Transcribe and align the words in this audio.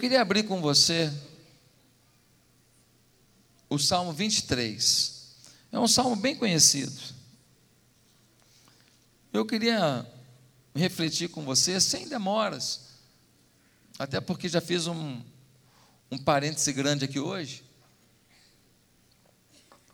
queria 0.00 0.22
abrir 0.22 0.44
com 0.44 0.62
você 0.62 1.12
o 3.68 3.78
Salmo 3.78 4.14
23. 4.14 5.26
É 5.70 5.78
um 5.78 5.86
salmo 5.86 6.16
bem 6.16 6.34
conhecido. 6.34 6.98
Eu 9.30 9.44
queria 9.44 10.10
refletir 10.74 11.28
com 11.28 11.44
você 11.44 11.78
sem 11.80 12.08
demoras, 12.08 12.80
até 13.98 14.20
porque 14.20 14.48
já 14.48 14.60
fiz 14.60 14.86
um, 14.86 15.22
um 16.10 16.16
parêntese 16.16 16.72
grande 16.72 17.04
aqui 17.04 17.20
hoje. 17.20 17.62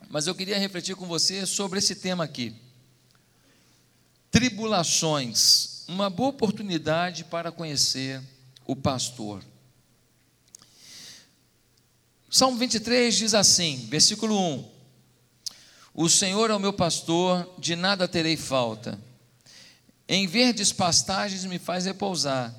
Mas 0.08 0.28
eu 0.28 0.36
queria 0.36 0.56
refletir 0.56 0.94
com 0.94 1.06
você 1.06 1.44
sobre 1.44 1.80
esse 1.80 1.96
tema 1.96 2.22
aqui. 2.22 2.54
Tribulações, 4.30 5.84
uma 5.88 6.08
boa 6.08 6.28
oportunidade 6.28 7.24
para 7.24 7.50
conhecer 7.50 8.22
o 8.64 8.76
pastor. 8.76 9.42
Salmo 12.28 12.58
23 12.58 13.14
diz 13.14 13.34
assim, 13.34 13.86
versículo 13.88 14.36
1: 14.36 14.68
O 15.94 16.08
Senhor 16.08 16.50
é 16.50 16.54
o 16.54 16.60
meu 16.60 16.72
pastor, 16.72 17.48
de 17.56 17.76
nada 17.76 18.08
terei 18.08 18.36
falta. 18.36 18.98
Em 20.08 20.26
verdes 20.26 20.72
pastagens 20.72 21.44
me 21.44 21.58
faz 21.58 21.84
repousar 21.84 22.52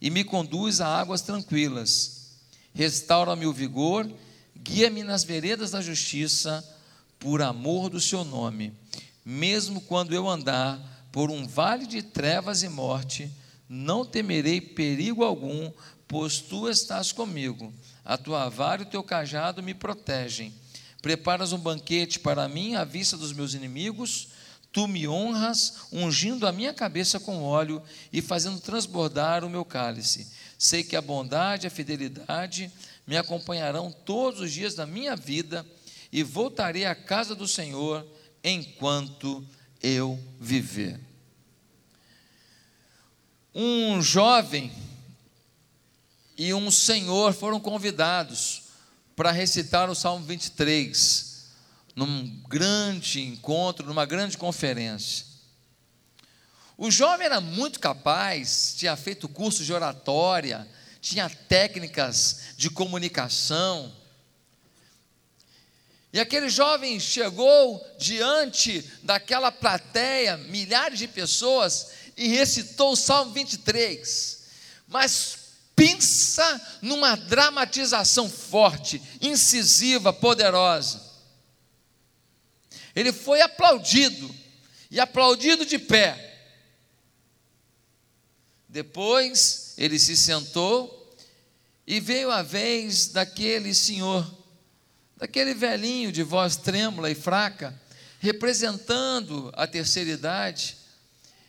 e 0.00 0.10
me 0.10 0.22
conduz 0.22 0.82
a 0.82 0.88
águas 0.88 1.22
tranquilas. 1.22 2.36
Restaura-me 2.74 3.46
o 3.46 3.54
vigor, 3.54 4.10
guia-me 4.54 5.02
nas 5.02 5.24
veredas 5.24 5.70
da 5.70 5.80
justiça, 5.80 6.62
por 7.18 7.40
amor 7.40 7.88
do 7.88 8.00
seu 8.00 8.22
nome. 8.22 8.74
Mesmo 9.24 9.80
quando 9.80 10.14
eu 10.14 10.28
andar 10.28 11.08
por 11.10 11.30
um 11.30 11.46
vale 11.46 11.86
de 11.86 12.02
trevas 12.02 12.62
e 12.62 12.68
morte, 12.68 13.30
não 13.66 14.04
temerei 14.04 14.60
perigo 14.60 15.24
algum, 15.24 15.72
pois 16.06 16.38
tu 16.38 16.68
estás 16.68 17.12
comigo 17.12 17.72
a 18.06 18.16
tua 18.16 18.48
vara 18.48 18.82
e 18.82 18.84
o 18.84 18.88
teu 18.88 19.02
cajado 19.02 19.62
me 19.62 19.74
protegem. 19.74 20.54
Preparas 21.02 21.52
um 21.52 21.58
banquete 21.58 22.20
para 22.20 22.48
mim 22.48 22.76
à 22.76 22.84
vista 22.84 23.16
dos 23.16 23.32
meus 23.32 23.52
inimigos. 23.52 24.28
Tu 24.72 24.86
me 24.86 25.08
honras, 25.08 25.88
ungindo 25.92 26.46
a 26.46 26.52
minha 26.52 26.72
cabeça 26.72 27.18
com 27.18 27.42
óleo 27.42 27.82
e 28.12 28.22
fazendo 28.22 28.60
transbordar 28.60 29.44
o 29.44 29.50
meu 29.50 29.64
cálice. 29.64 30.30
Sei 30.56 30.84
que 30.84 30.94
a 30.94 31.02
bondade 31.02 31.66
e 31.66 31.68
a 31.68 31.70
fidelidade 31.70 32.70
me 33.06 33.16
acompanharão 33.16 33.90
todos 33.90 34.40
os 34.40 34.52
dias 34.52 34.74
da 34.74 34.86
minha 34.86 35.16
vida 35.16 35.66
e 36.12 36.22
voltarei 36.22 36.84
à 36.84 36.94
casa 36.94 37.34
do 37.34 37.48
Senhor 37.48 38.06
enquanto 38.42 39.44
eu 39.82 40.18
viver. 40.40 41.00
Um 43.54 44.02
jovem 44.02 44.70
e 46.36 46.52
um 46.52 46.70
senhor 46.70 47.32
foram 47.32 47.58
convidados 47.58 48.64
para 49.14 49.30
recitar 49.30 49.88
o 49.88 49.94
Salmo 49.94 50.26
23, 50.26 51.46
num 51.94 52.28
grande 52.48 53.22
encontro, 53.22 53.86
numa 53.86 54.04
grande 54.04 54.36
conferência. 54.36 55.24
O 56.76 56.90
jovem 56.90 57.24
era 57.24 57.40
muito 57.40 57.80
capaz, 57.80 58.74
tinha 58.76 58.94
feito 58.96 59.28
curso 59.28 59.64
de 59.64 59.72
oratória, 59.72 60.68
tinha 61.00 61.30
técnicas 61.30 62.40
de 62.58 62.68
comunicação. 62.68 63.90
E 66.12 66.20
aquele 66.20 66.50
jovem 66.50 67.00
chegou 67.00 67.82
diante 67.98 68.82
daquela 69.02 69.50
plateia, 69.50 70.36
milhares 70.36 70.98
de 70.98 71.08
pessoas, 71.08 71.92
e 72.14 72.28
recitou 72.28 72.92
o 72.92 72.96
Salmo 72.96 73.32
23. 73.32 74.44
Mas 74.86 75.35
Pensa 75.76 76.78
numa 76.80 77.14
dramatização 77.14 78.30
forte, 78.30 79.00
incisiva, 79.20 80.10
poderosa. 80.10 81.04
Ele 82.94 83.12
foi 83.12 83.42
aplaudido, 83.42 84.34
e 84.90 84.98
aplaudido 84.98 85.66
de 85.66 85.78
pé. 85.78 86.22
Depois 88.66 89.74
ele 89.76 89.98
se 89.98 90.16
sentou 90.16 91.14
e 91.86 92.00
veio 92.00 92.30
a 92.30 92.42
vez 92.42 93.08
daquele 93.08 93.74
senhor, 93.74 94.26
daquele 95.16 95.52
velhinho 95.52 96.10
de 96.10 96.22
voz 96.22 96.56
trêmula 96.56 97.10
e 97.10 97.14
fraca, 97.14 97.78
representando 98.18 99.52
a 99.54 99.66
terceira 99.66 100.10
idade, 100.10 100.78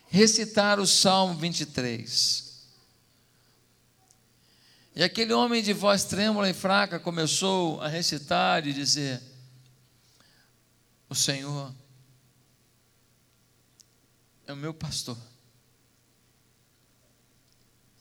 recitar 0.08 0.78
o 0.78 0.86
Salmo 0.86 1.34
23. 1.38 2.47
E 4.98 5.04
aquele 5.04 5.32
homem 5.32 5.62
de 5.62 5.72
voz 5.72 6.02
trêmula 6.02 6.50
e 6.50 6.52
fraca 6.52 6.98
começou 6.98 7.80
a 7.80 7.86
recitar 7.86 8.66
e 8.66 8.72
dizer: 8.72 9.22
O 11.08 11.14
Senhor 11.14 11.72
é 14.44 14.52
o 14.52 14.56
meu 14.56 14.74
pastor, 14.74 15.16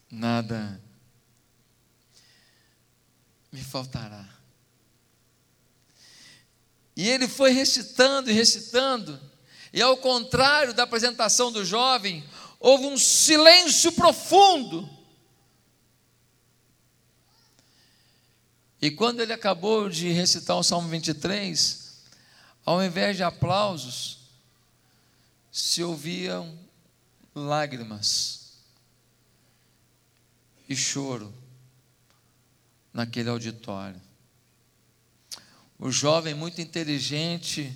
nada 0.10 0.82
me 3.52 3.62
faltará. 3.62 4.28
E 6.96 7.08
ele 7.08 7.28
foi 7.28 7.52
recitando 7.52 8.32
e 8.32 8.34
recitando, 8.34 9.22
e 9.72 9.84
ao 9.84 9.98
contrário 9.98 10.74
da 10.74 10.82
apresentação 10.82 11.52
do 11.52 11.64
jovem, 11.64 12.28
houve 12.60 12.88
um 12.88 12.98
silêncio 12.98 13.92
profundo 13.92 14.97
E 18.82 18.92
quando 18.92 19.22
ele 19.22 19.34
acabou 19.34 19.90
de 19.90 20.12
recitar 20.12 20.56
o 20.56 20.64
Salmo 20.64 20.88
23, 20.90 22.04
ao 22.66 22.84
invés 22.84 23.18
de 23.18 23.24
aplausos, 23.24 24.20
se 25.52 25.82
ouviam 25.82 26.58
lágrimas 27.34 28.58
e 30.70 30.76
choro 30.76 31.34
naquele 32.94 33.30
auditório. 33.30 34.02
O 35.80 35.92
jovem, 35.92 36.34
muito 36.34 36.62
inteligente, 36.62 37.76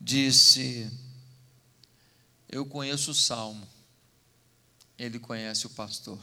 disse: 0.00 0.90
Eu 2.48 2.66
conheço 2.66 3.12
o 3.12 3.14
salmo, 3.14 3.66
ele 4.98 5.18
conhece 5.18 5.66
o 5.66 5.70
pastor. 5.70 6.18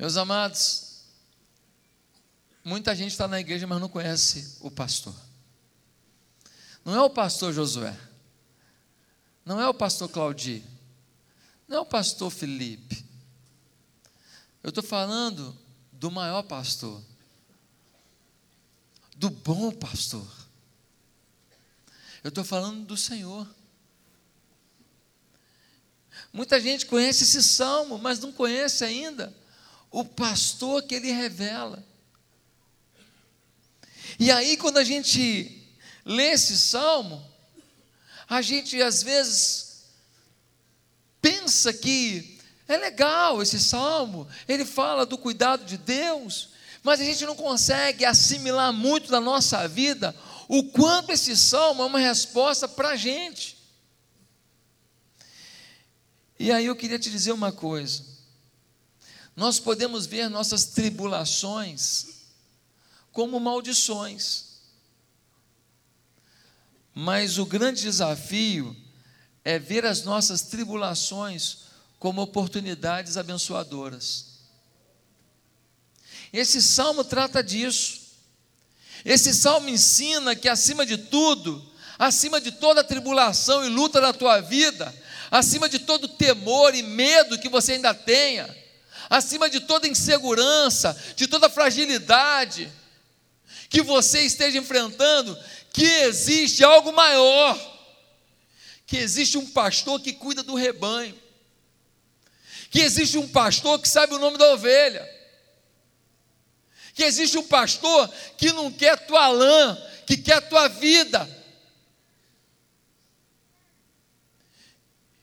Meus 0.00 0.16
amados, 0.16 1.02
muita 2.64 2.96
gente 2.96 3.10
está 3.10 3.28
na 3.28 3.38
igreja, 3.38 3.66
mas 3.66 3.78
não 3.78 3.86
conhece 3.86 4.56
o 4.62 4.70
pastor. 4.70 5.14
Não 6.82 6.94
é 6.94 7.02
o 7.02 7.10
pastor 7.10 7.52
Josué, 7.52 7.94
não 9.44 9.60
é 9.60 9.68
o 9.68 9.74
pastor 9.74 10.08
Claudio, 10.08 10.64
não 11.68 11.76
é 11.76 11.80
o 11.80 11.84
pastor 11.84 12.30
Felipe. 12.30 13.04
Eu 14.62 14.70
estou 14.70 14.82
falando 14.82 15.54
do 15.92 16.10
maior 16.10 16.44
pastor, 16.44 17.02
do 19.14 19.28
bom 19.28 19.70
pastor. 19.70 20.26
Eu 22.24 22.30
estou 22.30 22.42
falando 22.42 22.86
do 22.86 22.96
Senhor. 22.96 23.46
Muita 26.32 26.58
gente 26.58 26.86
conhece 26.86 27.24
esse 27.24 27.42
salmo, 27.42 27.98
mas 27.98 28.18
não 28.18 28.32
conhece 28.32 28.82
ainda 28.82 29.38
o 29.90 30.04
pastor 30.04 30.82
que 30.82 30.94
ele 30.94 31.10
revela. 31.10 31.84
E 34.18 34.30
aí, 34.30 34.56
quando 34.56 34.78
a 34.78 34.84
gente 34.84 35.66
lê 36.04 36.32
esse 36.32 36.56
salmo, 36.56 37.24
a 38.28 38.42
gente 38.42 38.80
às 38.80 39.02
vezes 39.02 39.84
pensa 41.20 41.72
que 41.72 42.38
é 42.68 42.76
legal 42.76 43.42
esse 43.42 43.58
salmo, 43.58 44.28
ele 44.46 44.64
fala 44.64 45.04
do 45.04 45.18
cuidado 45.18 45.64
de 45.64 45.76
Deus, 45.76 46.50
mas 46.82 47.00
a 47.00 47.04
gente 47.04 47.26
não 47.26 47.34
consegue 47.34 48.04
assimilar 48.04 48.72
muito 48.72 49.10
na 49.10 49.20
nossa 49.20 49.66
vida 49.66 50.14
o 50.48 50.64
quanto 50.64 51.12
esse 51.12 51.36
salmo 51.36 51.82
é 51.82 51.86
uma 51.86 51.98
resposta 51.98 52.66
para 52.66 52.90
a 52.90 52.96
gente. 52.96 53.56
E 56.38 56.50
aí 56.50 56.66
eu 56.66 56.74
queria 56.74 56.98
te 56.98 57.10
dizer 57.10 57.32
uma 57.32 57.52
coisa. 57.52 58.04
Nós 59.40 59.58
podemos 59.58 60.04
ver 60.04 60.28
nossas 60.28 60.66
tribulações 60.66 62.08
como 63.10 63.40
maldições. 63.40 64.44
Mas 66.94 67.38
o 67.38 67.46
grande 67.46 67.80
desafio 67.80 68.76
é 69.42 69.58
ver 69.58 69.86
as 69.86 70.02
nossas 70.02 70.42
tribulações 70.42 71.60
como 71.98 72.20
oportunidades 72.20 73.16
abençoadoras. 73.16 74.26
Esse 76.30 76.60
salmo 76.60 77.02
trata 77.02 77.42
disso. 77.42 77.98
Esse 79.06 79.32
salmo 79.32 79.70
ensina 79.70 80.36
que, 80.36 80.50
acima 80.50 80.84
de 80.84 80.98
tudo, 80.98 81.66
acima 81.98 82.42
de 82.42 82.52
toda 82.52 82.84
tribulação 82.84 83.64
e 83.64 83.70
luta 83.70 84.02
da 84.02 84.12
tua 84.12 84.42
vida, 84.42 84.94
acima 85.30 85.66
de 85.66 85.78
todo 85.78 86.08
temor 86.08 86.74
e 86.74 86.82
medo 86.82 87.38
que 87.38 87.48
você 87.48 87.72
ainda 87.72 87.94
tenha, 87.94 88.59
acima 89.10 89.50
de 89.50 89.58
toda 89.58 89.88
insegurança, 89.88 90.96
de 91.16 91.26
toda 91.26 91.50
fragilidade 91.50 92.72
que 93.68 93.82
você 93.82 94.20
esteja 94.22 94.58
enfrentando, 94.58 95.36
que 95.72 95.84
existe 95.84 96.62
algo 96.62 96.92
maior, 96.92 97.58
que 98.86 98.96
existe 98.96 99.36
um 99.36 99.46
pastor 99.46 100.00
que 100.00 100.12
cuida 100.12 100.44
do 100.44 100.54
rebanho, 100.54 101.18
que 102.70 102.80
existe 102.80 103.18
um 103.18 103.28
pastor 103.28 103.80
que 103.80 103.88
sabe 103.88 104.14
o 104.14 104.18
nome 104.18 104.38
da 104.38 104.52
ovelha, 104.52 105.08
que 106.94 107.02
existe 107.02 107.36
um 107.36 107.46
pastor 107.46 108.08
que 108.36 108.52
não 108.52 108.70
quer 108.70 109.06
tua 109.06 109.28
lã, 109.28 109.76
que 110.06 110.16
quer 110.16 110.48
tua 110.48 110.68
vida, 110.68 111.28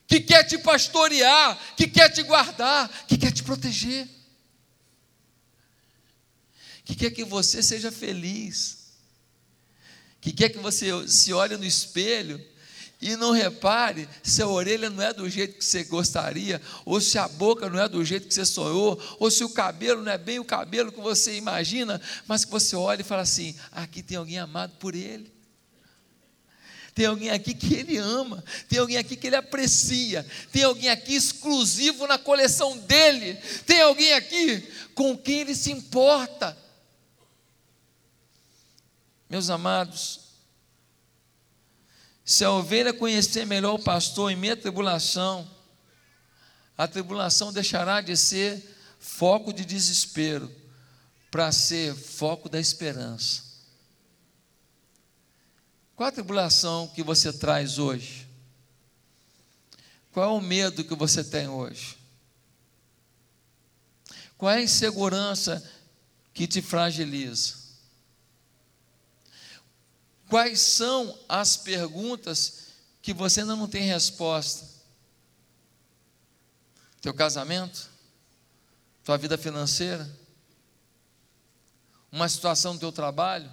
que 0.07 0.21
quer 0.21 0.45
te 0.45 0.57
pastorear, 0.57 1.59
que 1.75 1.87
quer 1.87 2.09
te 2.09 2.23
guardar, 2.23 2.89
que 3.05 3.17
quer 3.17 3.31
te 3.31 3.43
proteger, 3.43 4.07
que 6.85 6.95
quer 6.95 7.11
que 7.11 7.25
você 7.25 7.61
seja 7.61 7.91
feliz, 7.91 8.93
que 10.21 10.31
quer 10.31 10.49
que 10.49 10.59
você 10.59 11.07
se 11.09 11.33
olhe 11.33 11.57
no 11.57 11.65
espelho 11.65 12.41
e 13.01 13.15
não 13.17 13.31
repare 13.31 14.07
se 14.23 14.41
a 14.41 14.47
orelha 14.47 14.89
não 14.89 15.03
é 15.03 15.13
do 15.13 15.29
jeito 15.29 15.57
que 15.57 15.65
você 15.65 15.83
gostaria, 15.83 16.61
ou 16.85 16.99
se 16.99 17.17
a 17.17 17.27
boca 17.27 17.69
não 17.69 17.79
é 17.79 17.87
do 17.87 18.03
jeito 18.03 18.27
que 18.27 18.33
você 18.33 18.45
sonhou, 18.45 18.99
ou 19.19 19.29
se 19.29 19.43
o 19.43 19.49
cabelo 19.49 20.01
não 20.01 20.11
é 20.11 20.17
bem 20.17 20.39
o 20.39 20.45
cabelo 20.45 20.91
que 20.91 21.01
você 21.01 21.35
imagina, 21.35 22.01
mas 22.25 22.45
que 22.45 22.51
você 22.51 22.75
olha 22.75 23.01
e 23.01 23.05
fala 23.05 23.21
assim: 23.21 23.55
aqui 23.71 24.01
tem 24.01 24.17
alguém 24.17 24.39
amado 24.39 24.77
por 24.79 24.95
ele. 24.95 25.36
Tem 26.97 27.05
alguém 27.05 27.29
aqui 27.29 27.53
que 27.53 27.75
ele 27.75 27.95
ama, 27.95 28.43
tem 28.67 28.79
alguém 28.79 28.97
aqui 28.97 29.15
que 29.15 29.27
ele 29.27 29.35
aprecia, 29.35 30.25
tem 30.51 30.63
alguém 30.63 30.89
aqui 30.89 31.13
exclusivo 31.13 32.07
na 32.07 32.17
coleção 32.17 32.75
dele, 32.75 33.35
tem 33.67 33.81
alguém 33.81 34.13
aqui 34.13 34.61
com 34.95 35.15
quem 35.15 35.41
ele 35.41 35.53
se 35.53 35.71
importa. 35.71 36.57
Meus 39.29 39.47
amados, 39.51 40.21
se 42.25 42.43
a 42.43 42.49
ovelha 42.49 42.91
conhecer 42.91 43.45
melhor 43.45 43.75
o 43.75 43.83
pastor 43.83 44.31
em 44.31 44.35
meia 44.35 44.57
tribulação, 44.57 45.47
a 46.75 46.87
tribulação 46.87 47.53
deixará 47.53 48.01
de 48.01 48.17
ser 48.17 48.75
foco 48.99 49.53
de 49.53 49.63
desespero 49.63 50.51
para 51.29 51.51
ser 51.51 51.93
foco 51.93 52.49
da 52.49 52.59
esperança. 52.59 53.46
Qual 55.97 56.07
a 56.07 56.11
tribulação 56.11 56.87
que 56.89 57.01
você 57.01 57.33
traz 57.33 57.79
hoje? 57.79 58.27
Qual 60.11 60.29
é 60.29 60.31
o 60.31 60.39
medo 60.39 60.83
que 60.83 60.93
você 60.93 61.23
tem 61.23 61.47
hoje? 61.47 61.97
Qual 64.37 64.51
é 64.51 64.57
a 64.57 64.61
insegurança 64.61 65.67
que 66.35 66.45
te 66.45 66.61
fragiliza? 66.61 67.55
Quais 70.29 70.61
são 70.61 71.17
as 71.27 71.57
perguntas 71.57 72.67
que 73.01 73.11
você 73.11 73.41
ainda 73.41 73.55
não 73.55 73.67
tem 73.67 73.81
resposta? 73.81 74.69
Teu 77.01 77.11
casamento? 77.11 77.89
Tua 79.03 79.17
vida 79.17 79.35
financeira? 79.35 80.07
Uma 82.11 82.29
situação 82.29 82.75
do 82.75 82.79
teu 82.81 82.91
trabalho? 82.91 83.51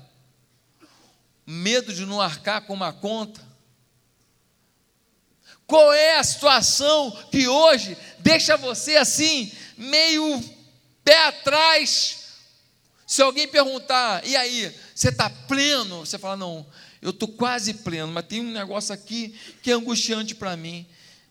Medo 1.46 1.92
de 1.92 2.06
não 2.06 2.20
arcar 2.20 2.62
com 2.62 2.74
uma 2.74 2.92
conta? 2.92 3.40
Qual 5.66 5.92
é 5.92 6.18
a 6.18 6.24
situação 6.24 7.10
que 7.30 7.48
hoje 7.48 7.96
deixa 8.18 8.56
você 8.56 8.96
assim, 8.96 9.50
meio 9.76 10.42
pé 11.02 11.26
atrás? 11.26 12.24
Se 13.06 13.22
alguém 13.22 13.48
perguntar, 13.48 14.26
e 14.26 14.36
aí, 14.36 14.74
você 14.94 15.08
está 15.08 15.28
pleno? 15.28 16.00
Você 16.00 16.18
fala, 16.18 16.36
não, 16.36 16.66
eu 17.00 17.10
estou 17.10 17.28
quase 17.28 17.74
pleno, 17.74 18.08
mas 18.08 18.26
tem 18.26 18.40
um 18.40 18.50
negócio 18.50 18.94
aqui 18.94 19.38
que 19.62 19.70
é 19.70 19.74
angustiante 19.74 20.34
para 20.34 20.56
mim. 20.56 20.86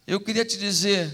Eu 0.06 0.20
queria 0.20 0.46
te 0.46 0.58
dizer 0.58 1.12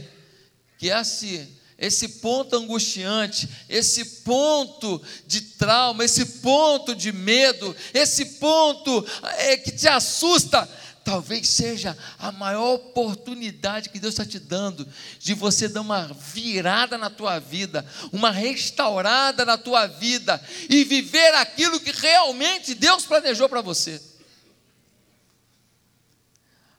que 0.78 0.90
esse 0.90 1.59
esse 1.80 2.10
ponto 2.10 2.58
angustiante, 2.58 3.48
esse 3.70 4.04
ponto 4.22 5.02
de 5.26 5.40
trauma, 5.42 6.04
esse 6.04 6.26
ponto 6.26 6.94
de 6.94 7.12
medo, 7.12 7.74
esse 7.94 8.26
ponto 8.26 9.06
é, 9.38 9.56
que 9.56 9.72
te 9.72 9.88
assusta, 9.88 10.70
talvez 11.06 11.48
seja 11.48 11.98
a 12.20 12.34
maior 12.34 12.76
oportunidade 12.76 13.90
que 13.90 14.00
Deus 14.00 14.14
está 14.14 14.26
te 14.26 14.40
dando 14.40 14.86
de 15.20 15.34
você 15.34 15.70
dar 15.70 15.80
uma 15.80 16.08
virada 16.08 16.98
na 16.98 17.10
tua 17.10 17.40
vida, 17.40 17.86
uma 18.12 18.30
restaurada 18.30 19.46
na 19.46 19.58
tua 19.58 19.88
vida 19.88 20.40
e 20.70 20.84
viver 20.84 21.34
aquilo 21.36 21.80
que 21.80 21.92
realmente 21.92 22.76
Deus 22.76 23.06
planejou 23.06 23.48
para 23.48 23.62
você. 23.62 24.02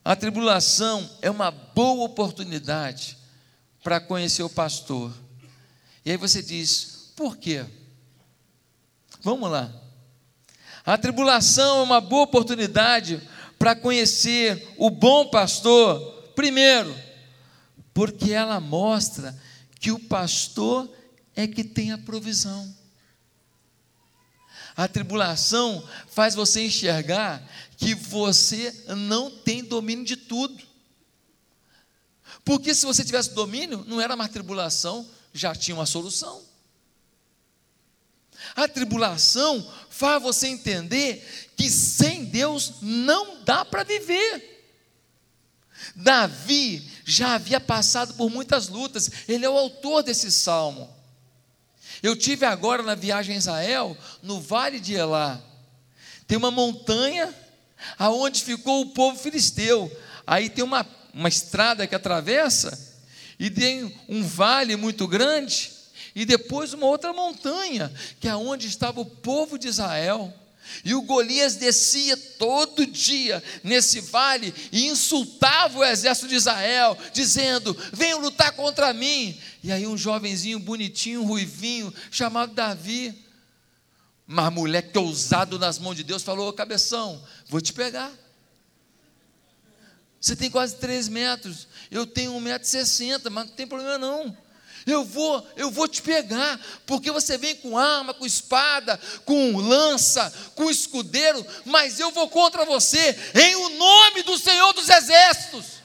A 0.05 0.15
tribulação 0.15 1.09
é 1.21 1.29
uma 1.29 1.49
boa 1.49 2.05
oportunidade 2.05 3.20
para 3.83 3.99
conhecer 3.99 4.43
o 4.43 4.49
pastor. 4.49 5.13
E 6.05 6.11
aí 6.11 6.17
você 6.17 6.41
diz: 6.41 7.11
por 7.15 7.37
quê? 7.37 7.65
Vamos 9.21 9.49
lá. 9.49 9.71
A 10.85 10.97
tribulação 10.97 11.79
é 11.79 11.83
uma 11.83 12.01
boa 12.01 12.23
oportunidade 12.23 13.21
para 13.59 13.75
conhecer 13.75 14.67
o 14.77 14.89
bom 14.89 15.29
pastor. 15.29 15.99
Primeiro, 16.35 16.95
porque 17.93 18.31
ela 18.31 18.59
mostra 18.59 19.39
que 19.79 19.91
o 19.91 19.99
pastor 19.99 20.91
é 21.35 21.47
que 21.47 21.63
tem 21.63 21.91
a 21.91 21.97
provisão. 21.97 22.75
A 24.75 24.87
tribulação 24.87 25.87
faz 26.07 26.33
você 26.33 26.65
enxergar 26.65 27.43
que 27.77 27.93
você 27.93 28.85
não 28.95 29.29
tem 29.29 29.63
domínio 29.63 30.05
de 30.05 30.15
tudo. 30.15 30.70
Porque 32.43 32.73
se 32.73 32.85
você 32.85 33.03
tivesse 33.03 33.33
domínio, 33.33 33.83
não 33.87 34.01
era 34.01 34.15
mais 34.15 34.31
tribulação, 34.31 35.07
já 35.33 35.53
tinha 35.55 35.75
uma 35.75 35.85
solução. 35.85 36.41
A 38.55 38.67
tribulação 38.67 39.65
faz 39.89 40.21
você 40.21 40.47
entender 40.47 41.51
que 41.55 41.69
sem 41.69 42.25
Deus 42.25 42.73
não 42.81 43.43
dá 43.43 43.63
para 43.63 43.83
viver. 43.83 44.49
Davi 45.95 46.89
já 47.05 47.35
havia 47.35 47.59
passado 47.59 48.13
por 48.15 48.29
muitas 48.29 48.67
lutas, 48.67 49.09
ele 49.27 49.45
é 49.45 49.49
o 49.49 49.57
autor 49.57 50.03
desse 50.03 50.31
salmo. 50.31 50.89
Eu 52.01 52.15
tive 52.15 52.45
agora 52.45 52.81
na 52.81 52.95
viagem 52.95 53.35
a 53.35 53.37
Israel, 53.37 53.97
no 54.23 54.39
vale 54.39 54.79
de 54.79 54.93
Elá. 54.93 55.39
Tem 56.25 56.37
uma 56.37 56.49
montanha 56.49 57.33
aonde 57.97 58.43
ficou 58.43 58.81
o 58.81 58.89
povo 58.89 59.19
filisteu. 59.19 59.91
Aí 60.25 60.49
tem 60.49 60.63
uma 60.63 60.83
uma 61.13 61.29
estrada 61.29 61.85
que 61.87 61.95
atravessa, 61.95 62.89
e 63.39 63.49
tem 63.49 63.93
um 64.07 64.23
vale 64.23 64.75
muito 64.75 65.07
grande, 65.07 65.71
e 66.13 66.25
depois 66.25 66.73
uma 66.73 66.85
outra 66.85 67.13
montanha, 67.13 67.91
que 68.19 68.27
é 68.27 68.35
onde 68.35 68.67
estava 68.67 69.01
o 69.01 69.05
povo 69.05 69.57
de 69.57 69.67
Israel. 69.67 70.33
E 70.85 70.93
o 70.93 71.01
Golias 71.01 71.55
descia 71.55 72.15
todo 72.15 72.85
dia 72.85 73.43
nesse 73.63 73.99
vale 73.99 74.53
e 74.71 74.87
insultava 74.87 75.79
o 75.79 75.83
exército 75.83 76.27
de 76.27 76.35
Israel, 76.35 76.97
dizendo: 77.11 77.75
Venham 77.91 78.19
lutar 78.19 78.51
contra 78.53 78.93
mim. 78.93 79.37
E 79.63 79.71
aí, 79.71 79.85
um 79.87 79.97
jovenzinho 79.97 80.59
bonitinho, 80.59 81.23
ruivinho, 81.23 81.93
chamado 82.09 82.53
Davi, 82.53 83.13
mas 84.25 84.53
moleque 84.53 84.97
ousado 84.97 85.59
nas 85.59 85.77
mãos 85.77 85.95
de 85.95 86.03
Deus, 86.03 86.23
falou: 86.23 86.53
cabeção, 86.53 87.21
vou 87.49 87.59
te 87.59 87.73
pegar. 87.73 88.09
Você 90.21 90.35
tem 90.35 90.51
quase 90.51 90.75
3 90.75 91.09
metros, 91.09 91.67
eu 91.89 92.05
tenho 92.05 92.33
1,60m, 92.33 93.31
mas 93.31 93.47
não 93.47 93.53
tem 93.53 93.65
problema 93.65 93.97
não. 93.97 94.37
Eu 94.85 95.03
vou, 95.03 95.47
eu 95.55 95.71
vou 95.71 95.87
te 95.87 95.99
pegar, 96.01 96.59
porque 96.85 97.09
você 97.09 97.39
vem 97.39 97.55
com 97.55 97.77
arma, 97.77 98.13
com 98.13 98.25
espada, 98.25 98.99
com 99.25 99.57
lança, 99.57 100.31
com 100.53 100.69
escudeiro, 100.69 101.43
mas 101.65 101.99
eu 101.99 102.11
vou 102.11 102.29
contra 102.29 102.65
você, 102.65 103.17
em 103.33 103.55
o 103.55 103.69
nome 103.69 104.21
do 104.21 104.37
Senhor 104.37 104.71
dos 104.73 104.89
Exércitos. 104.89 105.81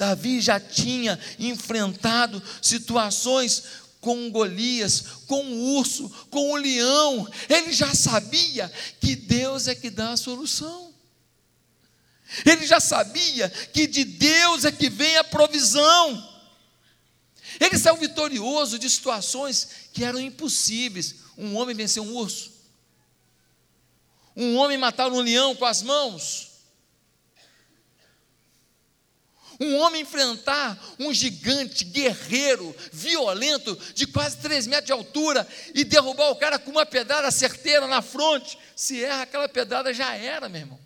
Davi 0.00 0.40
já 0.40 0.58
tinha 0.58 1.20
enfrentado 1.38 2.42
situações 2.62 3.62
com 4.00 4.30
Golias, 4.30 5.02
com 5.26 5.44
o 5.44 5.76
urso, 5.76 6.08
com 6.30 6.52
o 6.52 6.56
leão. 6.56 7.28
Ele 7.48 7.72
já 7.72 7.94
sabia 7.94 8.72
que 9.00 9.14
Deus 9.14 9.68
é 9.68 9.74
que 9.74 9.90
dá 9.90 10.12
a 10.12 10.16
solução. 10.16 10.92
Ele 12.46 12.66
já 12.66 12.80
sabia 12.80 13.48
que 13.48 13.86
de 13.86 14.04
Deus 14.04 14.64
é 14.64 14.72
que 14.72 14.88
vem 14.88 15.16
a 15.16 15.24
provisão. 15.24 16.28
Ele 17.58 17.78
saiu 17.78 17.96
vitorioso 17.96 18.78
de 18.78 18.88
situações 18.88 19.68
que 19.92 20.04
eram 20.04 20.20
impossíveis. 20.20 21.16
Um 21.36 21.56
homem 21.56 21.74
venceu 21.74 22.02
um 22.04 22.14
urso. 22.14 22.52
Um 24.36 24.56
homem 24.56 24.78
matar 24.78 25.12
um 25.12 25.20
leão 25.20 25.54
com 25.56 25.64
as 25.64 25.82
mãos. 25.82 26.49
Um 29.60 29.76
homem 29.76 30.00
enfrentar 30.00 30.82
um 30.98 31.12
gigante, 31.12 31.84
guerreiro, 31.84 32.74
violento, 32.90 33.78
de 33.94 34.06
quase 34.06 34.38
3 34.38 34.66
metros 34.66 34.86
de 34.86 34.92
altura, 34.92 35.46
e 35.74 35.84
derrubar 35.84 36.30
o 36.30 36.36
cara 36.36 36.58
com 36.58 36.70
uma 36.70 36.86
pedrada 36.86 37.30
certeira 37.30 37.86
na 37.86 38.00
fronte. 38.00 38.58
Se 38.74 39.04
erra 39.04 39.22
aquela 39.22 39.46
pedrada, 39.50 39.92
já 39.92 40.16
era, 40.16 40.48
meu 40.48 40.62
irmão. 40.62 40.80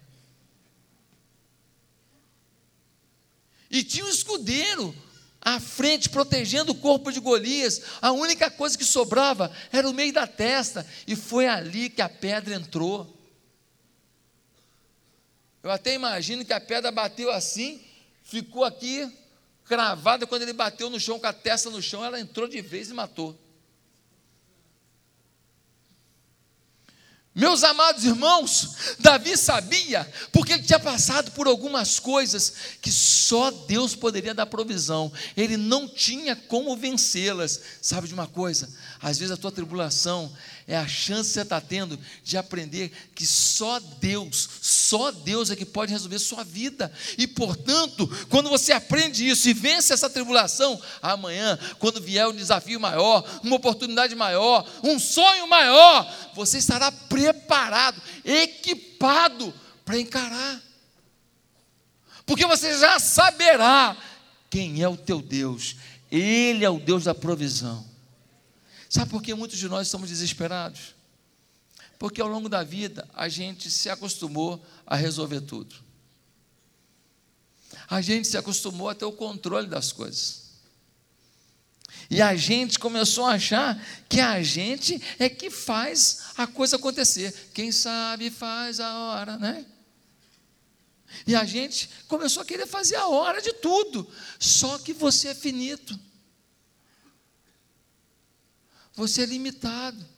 E 3.71 3.85
tinha 3.85 4.05
um 4.05 4.11
escudeiro 4.11 4.93
à 5.41 5.61
frente, 5.61 6.09
protegendo 6.09 6.73
o 6.73 6.77
corpo 6.77 7.13
de 7.13 7.21
Golias. 7.21 7.81
A 8.03 8.11
única 8.11 8.51
coisa 8.51 8.77
que 8.77 8.85
sobrava 8.85 9.53
era 9.71 9.89
o 9.89 9.95
meio 9.95 10.13
da 10.13 10.27
testa, 10.27 10.85
e 11.07 11.15
foi 11.15 11.47
ali 11.47 11.89
que 11.89 12.03
a 12.03 12.09
pedra 12.09 12.57
entrou. 12.57 13.09
Eu 15.63 15.71
até 15.71 15.95
imagino 15.95 16.45
que 16.45 16.53
a 16.53 16.61
pedra 16.61 16.91
bateu 16.91 17.31
assim 17.31 17.94
ficou 18.25 18.65
aqui 18.65 19.11
cravada. 19.65 20.27
Quando 20.27 20.43
ele 20.43 20.53
bateu 20.53 20.91
no 20.91 20.99
chão, 20.99 21.21
com 21.21 21.27
a 21.27 21.33
testa 21.33 21.71
no 21.71 21.81
chão, 21.81 22.05
ela 22.05 22.19
entrou 22.19 22.49
de 22.49 22.61
vez 22.61 22.91
e 22.91 22.95
matou. 22.95 23.39
Meus 27.37 27.65
amados 27.65 28.05
irmãos, 28.05 28.95
Davi 29.01 29.37
sabia, 29.37 30.09
porque 30.31 30.53
ele 30.53 30.63
tinha 30.63 30.79
passado 30.79 31.33
por 31.33 31.49
algumas 31.49 31.99
coisas 31.99 32.55
que 32.81 32.93
só 32.93 33.51
Deus 33.51 33.97
poderia 33.97 34.33
dar 34.33 34.47
provisão, 34.47 35.13
ele 35.37 35.57
não 35.57 35.89
tinha 35.89 36.37
como 36.37 36.77
vencê-las. 36.77 37.61
Sabe 37.83 38.07
de 38.07 38.15
uma 38.15 38.29
coisa? 38.29 38.73
Às 39.01 39.19
vezes 39.19 39.33
a 39.33 39.37
tua 39.37 39.51
tribulação 39.51 40.33
é 40.67 40.77
a 40.77 40.89
chance 40.89 41.29
que 41.29 41.35
você 41.35 41.41
está 41.43 41.61
tendo 41.61 41.99
de 42.23 42.39
aprender 42.39 42.91
que 43.15 43.27
só 43.27 43.79
Deus, 43.79 44.49
só 44.63 45.11
Deus 45.11 45.51
é 45.51 45.57
que 45.57 45.65
pode 45.65 45.93
resolver 45.93 46.19
sua 46.19 46.43
vida. 46.43 46.91
E 47.19 47.27
portanto, 47.27 48.09
quando 48.31 48.49
você 48.49 48.73
aprende 48.73 49.29
isso 49.29 49.49
e 49.49 49.53
vence 49.53 49.93
essa 49.93 50.09
tribulação, 50.09 50.81
amanhã, 51.03 51.59
quando 51.79 52.01
vier 52.01 52.27
um 52.27 52.35
desafio 52.35 52.81
maior, 52.81 53.23
uma 53.43 53.57
oportunidade 53.57 54.15
maior, 54.15 54.67
um 54.83 54.99
sonho 54.99 55.47
maior, 55.47 56.11
você 56.35 56.57
estará 56.57 56.91
preparado, 56.91 58.01
equipado 58.25 59.53
para 59.85 59.99
encarar. 59.99 60.63
Porque 62.25 62.47
você 62.47 62.79
já 62.79 62.99
saberá 62.99 63.95
quem 64.49 64.83
é 64.83 64.89
o 64.89 64.97
teu 64.97 65.21
Deus. 65.21 65.77
Ele 66.11 66.65
é 66.65 66.71
o 66.71 66.79
Deus 66.79 67.05
da 67.05 67.15
provisão. 67.15 67.94
Sabe 68.95 69.11
por 69.11 69.21
que 69.21 69.35
muitos 69.35 69.59
de 69.59 69.69
nós 69.69 69.89
estamos 69.89 70.09
desesperados? 70.09 70.95
Porque 71.99 72.21
ao 72.21 72.29
longo 72.29 72.49
da 72.49 72.63
vida 72.63 73.09
a 73.13 73.29
gente 73.29 73.69
se 73.69 73.91
acostumou 73.91 74.65
a 74.87 74.95
resolver 74.95 75.41
tudo. 75.41 75.75
A 77.91 78.01
gente 78.01 78.29
se 78.29 78.37
acostumou 78.37 78.89
a 78.89 78.95
ter 78.95 79.05
o 79.05 79.11
controle 79.11 79.67
das 79.67 79.91
coisas. 79.91 80.45
E 82.09 82.23
a 82.23 82.37
gente 82.37 82.79
começou 82.79 83.27
a 83.27 83.33
achar 83.33 83.85
que 84.09 84.21
a 84.21 84.41
gente 84.45 85.03
é 85.19 85.29
que 85.29 85.51
faz 85.51 86.27
a 86.37 86.47
coisa 86.47 86.77
acontecer. 86.77 87.51
Quem 87.53 87.73
sabe 87.73 88.31
faz 88.31 88.79
a 88.79 88.97
hora, 88.97 89.37
né? 89.39 89.67
E 91.27 91.35
a 91.35 91.45
gente 91.45 91.91
começou 92.07 92.45
a 92.45 92.47
querer 92.47 92.69
fazer 92.69 92.95
a 92.95 93.09
hora 93.09 93.43
de 93.43 93.55
tudo. 93.55 94.09
Só 94.39 94.79
que 94.79 94.93
você 94.93 95.31
é 95.31 95.35
finito. 95.35 95.99
Você 98.95 99.23
é 99.23 99.27
limitado. 99.27 100.15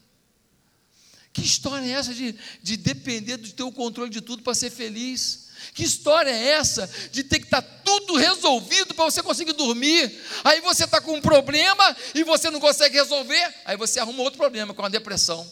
Que 1.33 1.43
história 1.43 1.85
é 1.85 1.91
essa 1.91 2.15
de, 2.15 2.35
de 2.63 2.77
depender 2.77 3.37
do 3.37 3.53
teu 3.53 3.71
controle 3.71 4.11
de 4.11 4.21
tudo 4.21 4.43
para 4.43 4.55
ser 4.55 4.71
feliz? 4.71 5.47
Que 5.75 5.85
história 5.85 6.31
é 6.31 6.49
essa 6.53 6.89
de 7.13 7.23
ter 7.23 7.39
que 7.39 7.45
estar 7.45 7.61
tá 7.61 7.81
tudo 7.85 8.17
resolvido 8.17 8.95
para 8.95 9.05
você 9.05 9.23
conseguir 9.23 9.53
dormir? 9.53 10.19
Aí 10.45 10.61
você 10.61 10.85
está 10.85 11.01
com 11.01 11.15
um 11.15 11.21
problema 11.21 11.97
e 12.15 12.25
você 12.25 12.51
não 12.51 12.61
consegue 12.61 12.97
resolver, 12.97 13.55
aí 13.65 13.77
você 13.77 14.01
arruma 14.01 14.23
outro 14.23 14.39
problema, 14.39 14.73
com 14.73 14.85
a 14.85 14.89
depressão. 14.89 15.47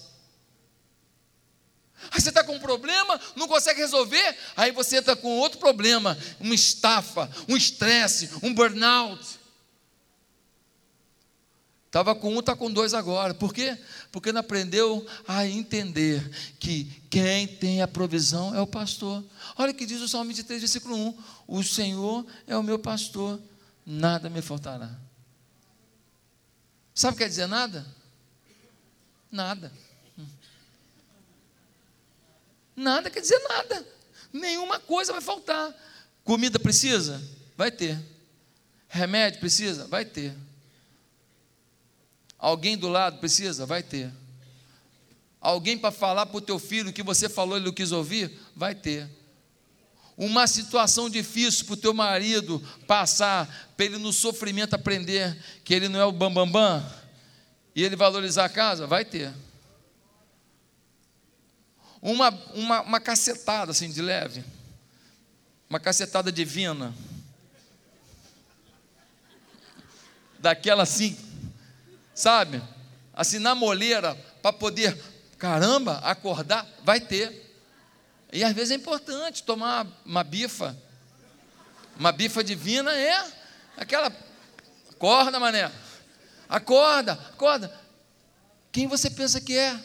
Aí 2.11 2.21
você 2.21 2.29
está 2.29 2.45
com 2.45 2.55
um 2.55 2.61
problema, 2.61 3.21
não 3.35 3.49
consegue 3.49 3.81
resolver, 3.81 4.37
aí 4.57 4.73
você 4.73 4.99
está 4.99 5.17
com 5.17 5.39
outro 5.39 5.59
problema, 5.59 6.17
uma 6.39 6.55
estafa, 6.55 7.31
um 7.49 7.57
estresse, 7.57 8.31
um 8.43 8.53
burnout. 8.55 9.23
Estava 11.95 12.13
com 12.13 12.35
um, 12.35 12.41
está 12.41 12.57
com 12.57 12.73
dois 12.73 12.93
agora. 12.93 13.33
Por 13.33 13.55
quê? 13.55 13.79
Porque 14.11 14.33
não 14.33 14.41
aprendeu 14.41 15.07
a 15.29 15.47
entender 15.47 16.29
que 16.59 16.87
quem 17.09 17.47
tem 17.47 17.83
a 17.83 17.87
provisão 17.87 18.53
é 18.53 18.61
o 18.61 18.67
pastor. 18.67 19.23
Olha 19.57 19.71
o 19.71 19.75
que 19.77 19.87
diz 19.87 20.01
o 20.01 20.09
Salmo 20.09 20.27
23, 20.27 20.61
versículo 20.61 20.97
1: 20.97 21.19
O 21.47 21.63
Senhor 21.63 22.27
é 22.49 22.57
o 22.57 22.65
meu 22.65 22.81
pastor, 22.81 23.41
nada 23.87 24.29
me 24.29 24.43
faltará. 24.43 24.91
Sabe 26.93 27.15
o 27.15 27.17
que 27.17 27.23
quer 27.23 27.29
dizer 27.29 27.47
nada? 27.47 27.87
Nada. 29.31 29.73
Nada 32.75 33.09
quer 33.09 33.21
dizer 33.21 33.39
nada. 33.49 33.87
Nenhuma 34.33 34.81
coisa 34.81 35.13
vai 35.13 35.23
faltar. 35.23 35.73
Comida 36.25 36.59
precisa? 36.59 37.23
Vai 37.57 37.71
ter. 37.71 37.97
Remédio 38.89 39.39
precisa? 39.39 39.87
Vai 39.87 40.05
ter. 40.05 40.35
Alguém 42.45 42.77
do 42.77 42.91
lado 42.91 43.21
precisa? 43.21 43.65
Vai 43.65 43.83
ter. 43.83 44.13
Alguém 45.41 45.79
para 45.79 45.91
falar 45.91 46.27
para 46.27 46.37
o 46.37 46.43
teu 46.43 46.59
filho 46.59 46.93
que 46.93 47.03
você 47.03 47.27
falou 47.27 47.57
e 47.57 47.59
ele 47.59 47.65
não 47.65 47.73
quis 47.73 47.91
ouvir? 47.91 48.39
Vai 48.55 48.75
ter. 48.75 49.09
Uma 50.15 50.47
situação 50.47 51.09
difícil 51.09 51.65
para 51.65 51.73
o 51.73 51.79
teu 51.79 51.95
marido 51.95 52.63
passar, 52.87 53.73
para 53.75 53.87
ele 53.87 53.97
no 53.97 54.13
sofrimento 54.13 54.75
aprender 54.75 55.35
que 55.65 55.73
ele 55.73 55.89
não 55.89 55.99
é 55.99 56.05
o 56.05 56.13
bambambam 56.13 56.53
bam, 56.53 56.81
bam, 56.81 56.93
e 57.75 57.83
ele 57.83 57.97
valorizar 57.97 58.45
a 58.45 58.51
casa? 58.51 58.87
Vai 58.87 59.07
ter. 59.07 59.33
Uma, 62.03 62.29
uma, 62.53 62.83
uma 62.83 63.01
cacetada 63.01 63.71
assim 63.71 63.91
de 63.91 64.03
leve, 64.03 64.45
uma 65.71 65.81
cacetada 65.81 66.31
divina, 66.31 66.95
daquela 70.39 70.83
assim, 70.83 71.17
sabe? 72.15 72.63
Assim, 73.13 73.39
na 73.39 73.55
moleira, 73.55 74.15
para 74.43 74.53
poder, 74.53 74.97
caramba, 75.39 75.99
acordar, 75.99 76.67
vai 76.83 77.01
ter. 77.01 77.43
E 78.33 78.43
às 78.43 78.53
vezes 78.53 78.73
é 78.73 78.75
importante 78.75 79.43
tomar 79.43 79.87
uma 80.05 80.25
bifa. 80.25 80.77
Uma 81.99 82.13
bifa 82.13 82.43
divina 82.43 82.93
é 82.93 83.25
aquela. 83.77 84.13
Acorda, 84.91 85.39
mané. 85.39 85.71
Acorda, 86.49 87.13
acorda. 87.13 87.81
Quem 88.73 88.87
você 88.87 89.09
pensa 89.09 89.41
que 89.41 89.57
é? 89.57 89.79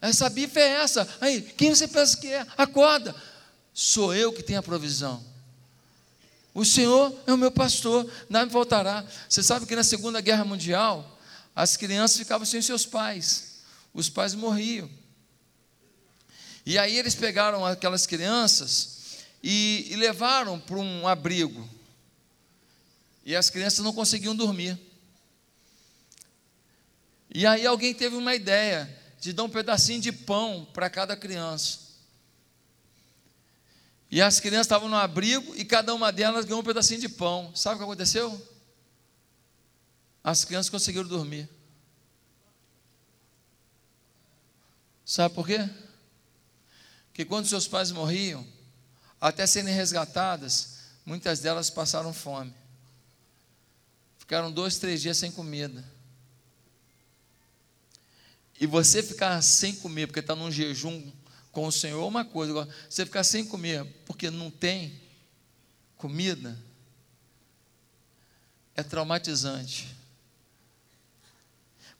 Essa 0.00 0.28
bifa 0.28 0.60
é 0.60 0.68
essa. 0.82 1.08
Aí, 1.20 1.42
quem 1.42 1.74
você 1.74 1.88
pensa 1.88 2.16
que 2.16 2.28
é? 2.28 2.46
Acorda. 2.56 3.14
Sou 3.72 4.14
eu 4.14 4.32
que 4.32 4.42
tenho 4.42 4.60
a 4.60 4.62
provisão. 4.62 5.22
O 6.54 6.64
Senhor 6.64 7.12
é 7.26 7.32
o 7.32 7.36
meu 7.36 7.50
pastor, 7.50 8.08
nada 8.30 8.46
me 8.46 8.52
faltará. 8.52 9.04
Você 9.28 9.42
sabe 9.42 9.66
que 9.66 9.74
na 9.74 9.82
Segunda 9.82 10.20
Guerra 10.20 10.44
Mundial, 10.44 11.13
as 11.54 11.76
crianças 11.76 12.16
ficavam 12.18 12.44
sem 12.44 12.60
seus 12.60 12.84
pais, 12.84 13.60
os 13.92 14.08
pais 14.08 14.34
morriam. 14.34 14.90
E 16.66 16.78
aí 16.78 16.96
eles 16.96 17.14
pegaram 17.14 17.64
aquelas 17.64 18.06
crianças 18.06 19.18
e, 19.42 19.86
e 19.90 19.96
levaram 19.96 20.58
para 20.58 20.76
um 20.76 21.06
abrigo. 21.06 21.68
E 23.24 23.36
as 23.36 23.50
crianças 23.50 23.84
não 23.84 23.92
conseguiam 23.92 24.34
dormir. 24.34 24.78
E 27.32 27.46
aí 27.46 27.66
alguém 27.66 27.92
teve 27.94 28.16
uma 28.16 28.34
ideia 28.34 28.88
de 29.20 29.32
dar 29.32 29.44
um 29.44 29.48
pedacinho 29.48 30.00
de 30.00 30.12
pão 30.12 30.66
para 30.72 30.88
cada 30.88 31.16
criança. 31.16 31.80
E 34.10 34.22
as 34.22 34.40
crianças 34.40 34.66
estavam 34.66 34.88
no 34.88 34.96
abrigo 34.96 35.54
e 35.56 35.64
cada 35.64 35.94
uma 35.94 36.12
delas 36.12 36.44
ganhou 36.44 36.60
um 36.60 36.64
pedacinho 36.64 37.00
de 37.00 37.08
pão. 37.08 37.50
Sabe 37.54 37.74
o 37.74 37.78
que 37.78 37.84
aconteceu? 37.84 38.53
As 40.24 40.42
crianças 40.42 40.70
conseguiram 40.70 41.06
dormir. 41.06 41.46
Sabe 45.04 45.34
por 45.34 45.46
quê? 45.46 45.68
Porque 47.08 47.26
quando 47.26 47.46
seus 47.46 47.68
pais 47.68 47.90
morriam, 47.92 48.44
até 49.20 49.46
serem 49.46 49.74
resgatadas, 49.74 50.78
muitas 51.04 51.40
delas 51.40 51.68
passaram 51.68 52.14
fome. 52.14 52.54
Ficaram 54.18 54.50
dois, 54.50 54.78
três 54.78 55.02
dias 55.02 55.18
sem 55.18 55.30
comida. 55.30 55.84
E 58.58 58.66
você 58.66 59.02
ficar 59.02 59.42
sem 59.42 59.76
comer, 59.76 60.06
porque 60.06 60.20
está 60.20 60.34
num 60.34 60.50
jejum 60.50 61.12
com 61.52 61.66
o 61.66 61.72
Senhor, 61.72 62.02
é 62.02 62.08
uma 62.08 62.24
coisa. 62.24 62.66
você 62.88 63.04
ficar 63.04 63.24
sem 63.24 63.44
comer, 63.44 63.84
porque 64.06 64.30
não 64.30 64.50
tem 64.50 64.98
comida, 65.98 66.58
é 68.74 68.82
traumatizante. 68.82 69.94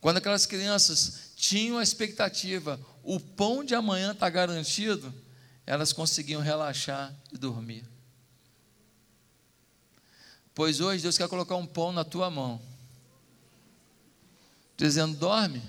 Quando 0.05 0.19
aquelas 0.19 0.45
crianças 0.45 1.31
tinham 1.35 1.79
a 1.79 1.83
expectativa, 1.83 2.79
o 3.03 3.19
pão 3.19 3.65
de 3.65 3.75
amanhã 3.75 4.13
está 4.13 4.29
garantido, 4.29 5.11
elas 5.65 5.95
conseguiam 5.95 6.43
relaxar 6.43 7.11
e 7.33 7.39
dormir. 7.39 7.89
Pois 10.55 10.79
hoje 10.79 11.03
Deus 11.03 11.17
quer 11.17 11.27
colocar 11.27 11.57
um 11.57 11.67
pão 11.67 11.91
na 11.91 12.05
tua 12.05 12.29
mão, 12.29 12.61
dizendo: 14.77 15.17
dorme. 15.17 15.63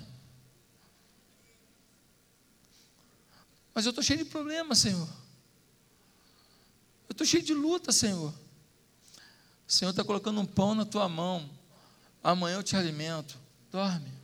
Mas 3.72 3.86
eu 3.86 3.90
estou 3.90 4.04
cheio 4.04 4.18
de 4.18 4.26
problemas, 4.26 4.76
Senhor. 4.80 5.08
Eu 7.08 7.12
estou 7.12 7.26
cheio 7.26 7.42
de 7.42 7.54
luta, 7.54 7.90
Senhor. 7.90 8.34
O 9.66 9.72
Senhor 9.72 9.92
está 9.92 10.04
colocando 10.04 10.38
um 10.38 10.46
pão 10.46 10.74
na 10.74 10.84
tua 10.84 11.08
mão. 11.08 11.48
Amanhã 12.22 12.56
eu 12.56 12.62
te 12.62 12.76
alimento. 12.76 13.38
Dorme. 13.70 14.15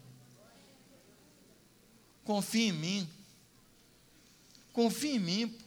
Confia 2.25 2.69
em 2.69 2.73
mim. 2.73 3.09
Confia 4.73 5.15
em 5.15 5.19
mim. 5.19 5.59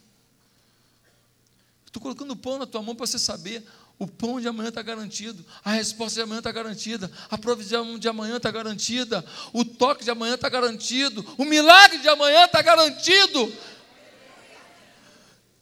Estou 1.85 2.01
colocando 2.01 2.31
o 2.31 2.35
pão 2.35 2.59
na 2.59 2.65
tua 2.65 2.81
mão 2.81 2.95
para 2.95 3.05
você 3.05 3.19
saber. 3.19 3.65
O 3.97 4.05
pão 4.05 4.41
de 4.41 4.47
amanhã 4.47 4.67
está 4.67 4.81
garantido, 4.81 5.45
a 5.63 5.71
resposta 5.71 6.15
de 6.15 6.21
amanhã 6.21 6.39
está 6.39 6.51
garantida, 6.51 7.09
a 7.31 7.37
provisão 7.37 7.97
de 7.97 8.09
amanhã 8.09 8.35
está 8.35 8.51
garantida, 8.51 9.25
o 9.53 9.63
toque 9.63 10.03
de 10.03 10.11
amanhã 10.11 10.35
está 10.35 10.49
garantido, 10.49 11.25
o 11.37 11.45
milagre 11.45 11.99
de 11.99 12.09
amanhã 12.09 12.43
está 12.43 12.61
garantido. 12.61 13.55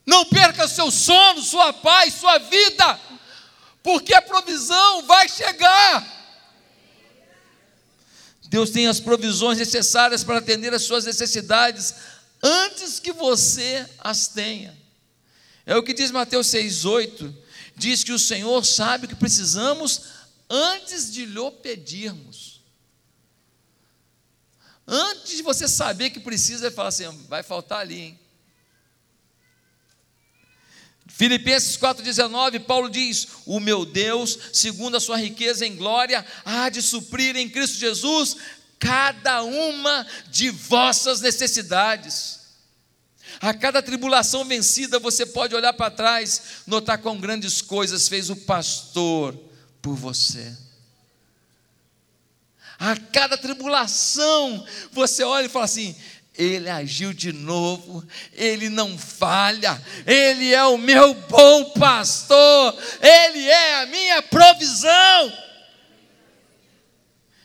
Não 0.04 0.24
perca 0.24 0.66
seu 0.66 0.90
sono, 0.90 1.42
sua 1.42 1.72
paz, 1.72 2.14
sua 2.14 2.38
vida, 2.38 3.00
porque 3.84 4.12
a 4.12 4.20
provisão 4.20 5.02
vai 5.02 5.28
chegar. 5.28 6.23
Deus 8.54 8.70
tem 8.70 8.86
as 8.86 9.00
provisões 9.00 9.58
necessárias 9.58 10.22
para 10.22 10.38
atender 10.38 10.72
as 10.72 10.82
suas 10.82 11.04
necessidades 11.04 11.92
antes 12.40 13.00
que 13.00 13.12
você 13.12 13.84
as 13.98 14.28
tenha. 14.28 14.78
É 15.66 15.76
o 15.76 15.82
que 15.82 15.92
diz 15.92 16.12
Mateus 16.12 16.46
6,8: 16.46 17.34
diz 17.74 18.04
que 18.04 18.12
o 18.12 18.18
Senhor 18.18 18.64
sabe 18.64 19.06
o 19.06 19.08
que 19.08 19.16
precisamos 19.16 20.02
antes 20.48 21.12
de 21.12 21.26
lhe 21.26 21.50
pedirmos. 21.60 22.60
Antes 24.86 25.36
de 25.36 25.42
você 25.42 25.66
saber 25.66 26.10
que 26.10 26.20
precisa, 26.20 26.66
ele 26.66 26.76
fala 26.76 26.90
assim: 26.90 27.10
vai 27.26 27.42
faltar 27.42 27.80
ali, 27.80 27.98
hein? 27.98 28.20
Filipenses 31.06 31.76
4,19, 31.76 32.60
Paulo 32.60 32.88
diz: 32.88 33.28
O 33.46 33.60
meu 33.60 33.84
Deus, 33.84 34.38
segundo 34.52 34.96
a 34.96 35.00
sua 35.00 35.18
riqueza 35.18 35.66
em 35.66 35.76
glória, 35.76 36.24
há 36.44 36.68
de 36.68 36.80
suprir 36.80 37.36
em 37.36 37.48
Cristo 37.48 37.78
Jesus 37.78 38.36
cada 38.78 39.42
uma 39.42 40.06
de 40.30 40.50
vossas 40.50 41.20
necessidades. 41.20 42.40
A 43.40 43.52
cada 43.52 43.82
tribulação 43.82 44.44
vencida, 44.44 44.98
você 44.98 45.26
pode 45.26 45.54
olhar 45.54 45.72
para 45.72 45.90
trás, 45.90 46.42
notar 46.66 46.98
quão 46.98 47.18
grandes 47.18 47.60
coisas 47.60 48.08
fez 48.08 48.30
o 48.30 48.36
pastor 48.36 49.38
por 49.82 49.94
você. 49.94 50.56
A 52.78 52.96
cada 52.96 53.38
tribulação, 53.38 54.66
você 54.92 55.22
olha 55.22 55.46
e 55.46 55.48
fala 55.48 55.64
assim: 55.64 55.94
ele 56.36 56.68
agiu 56.68 57.12
de 57.12 57.32
novo, 57.32 58.04
Ele 58.32 58.68
não 58.68 58.98
falha, 58.98 59.80
Ele 60.04 60.52
é 60.52 60.64
o 60.64 60.76
meu 60.76 61.14
bom 61.14 61.70
pastor, 61.70 62.76
Ele 63.00 63.46
é 63.46 63.82
a 63.82 63.86
minha 63.86 64.22
provisão. 64.22 65.32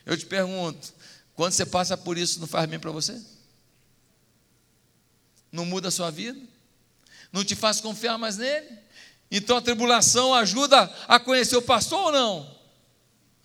Eu 0.05 0.17
te 0.17 0.25
pergunto, 0.25 0.91
quando 1.35 1.53
você 1.53 1.67
passa 1.67 1.95
por 1.95 2.17
isso, 2.17 2.39
não 2.39 2.47
faz 2.47 2.67
bem 2.67 2.79
para 2.79 2.89
você? 2.89 3.21
Não 5.51 5.65
muda 5.65 5.89
a 5.89 5.91
sua 5.91 6.09
vida? 6.09 6.39
Não 7.31 7.43
te 7.43 7.55
faz 7.55 7.79
confiar 7.79 8.17
mais 8.17 8.37
nele? 8.37 8.67
Então 9.29 9.57
a 9.57 9.61
tribulação 9.61 10.33
ajuda 10.33 10.91
a 11.07 11.19
conhecer 11.19 11.55
o 11.55 11.61
pastor 11.61 12.05
ou 12.05 12.11
não? 12.11 12.59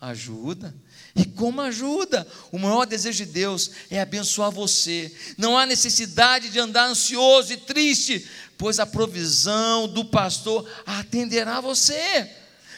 Ajuda. 0.01 0.75
E 1.15 1.25
como 1.25 1.61
ajuda? 1.61 2.27
O 2.51 2.59
maior 2.59 2.87
desejo 2.87 3.25
de 3.25 3.31
Deus 3.31 3.71
é 3.89 4.01
abençoar 4.01 4.51
você. 4.51 5.15
Não 5.39 5.57
há 5.57 5.65
necessidade 5.65 6.51
de 6.51 6.59
andar 6.59 6.89
ansioso 6.89 7.53
e 7.53 7.57
triste, 7.57 8.29
pois 8.59 8.81
a 8.81 8.87
provisão 8.87 9.87
do 9.87 10.05
pastor 10.05 10.69
atenderá 10.85 11.61
você. 11.61 12.29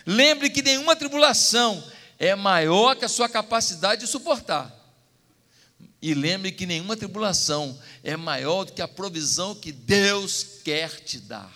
Lembre 0.05 0.51
que 0.51 0.61
nenhuma 0.61 0.94
tribulação 0.94 1.83
é 2.18 2.35
maior 2.35 2.94
que 2.94 3.05
a 3.05 3.09
sua 3.09 3.29
capacidade 3.29 4.03
de 4.03 4.07
suportar. 4.07 4.75
E 6.01 6.12
lembre 6.12 6.53
que 6.53 6.66
nenhuma 6.66 6.96
tribulação 6.96 7.79
é 8.05 8.16
maior 8.16 8.64
do 8.64 8.72
que 8.72 8.83
a 8.83 8.88
provisão 8.88 9.55
que 9.55 9.72
Deus 9.72 10.46
quer 10.62 11.01
te 11.01 11.18
dar. 11.18 11.51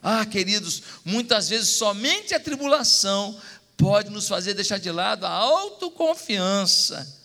Ah, 0.00 0.24
queridos, 0.24 0.82
muitas 1.04 1.48
vezes 1.48 1.70
somente 1.70 2.34
a 2.34 2.40
tribulação 2.40 3.40
pode 3.76 4.10
nos 4.10 4.28
fazer 4.28 4.54
deixar 4.54 4.78
de 4.78 4.90
lado 4.90 5.24
a 5.24 5.30
autoconfiança 5.30 7.22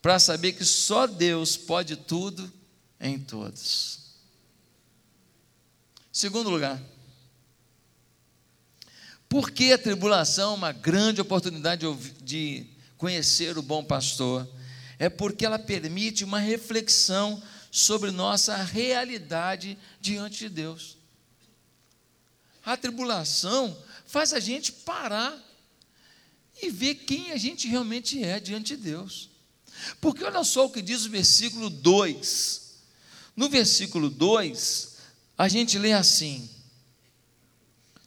para 0.00 0.18
saber 0.18 0.52
que 0.52 0.64
só 0.64 1.06
Deus 1.06 1.56
pode 1.56 1.96
tudo 1.96 2.52
em 3.00 3.18
todos. 3.18 3.98
Segundo 6.12 6.48
lugar, 6.48 6.80
por 9.28 9.50
que 9.50 9.72
a 9.72 9.78
tribulação 9.78 10.52
é 10.52 10.56
uma 10.56 10.72
grande 10.72 11.20
oportunidade 11.20 11.86
de 12.22 12.66
conhecer 12.96 13.58
o 13.58 13.62
bom 13.62 13.84
pastor? 13.84 14.48
É 14.98 15.08
porque 15.08 15.44
ela 15.44 15.58
permite 15.58 16.24
uma 16.24 16.38
reflexão 16.38 17.42
sobre 17.70 18.10
nossa 18.10 18.56
realidade 18.56 19.76
diante 20.00 20.38
de 20.38 20.48
Deus. 20.48 20.96
A 22.64 22.76
tribulação 22.76 23.76
faz 24.06 24.32
a 24.32 24.40
gente 24.40 24.72
parar 24.72 25.36
e 26.62 26.70
ver 26.70 26.94
quem 26.94 27.32
a 27.32 27.36
gente 27.36 27.68
realmente 27.68 28.22
é 28.22 28.40
diante 28.40 28.76
de 28.76 28.82
Deus. 28.82 29.30
Porque 30.00 30.24
olha 30.24 30.42
só 30.42 30.66
o 30.66 30.70
que 30.70 30.80
diz 30.80 31.04
o 31.04 31.10
versículo 31.10 31.68
2. 31.68 32.62
No 33.34 33.48
versículo 33.48 34.08
2, 34.08 34.96
a 35.36 35.48
gente 35.48 35.78
lê 35.78 35.92
assim: 35.92 36.48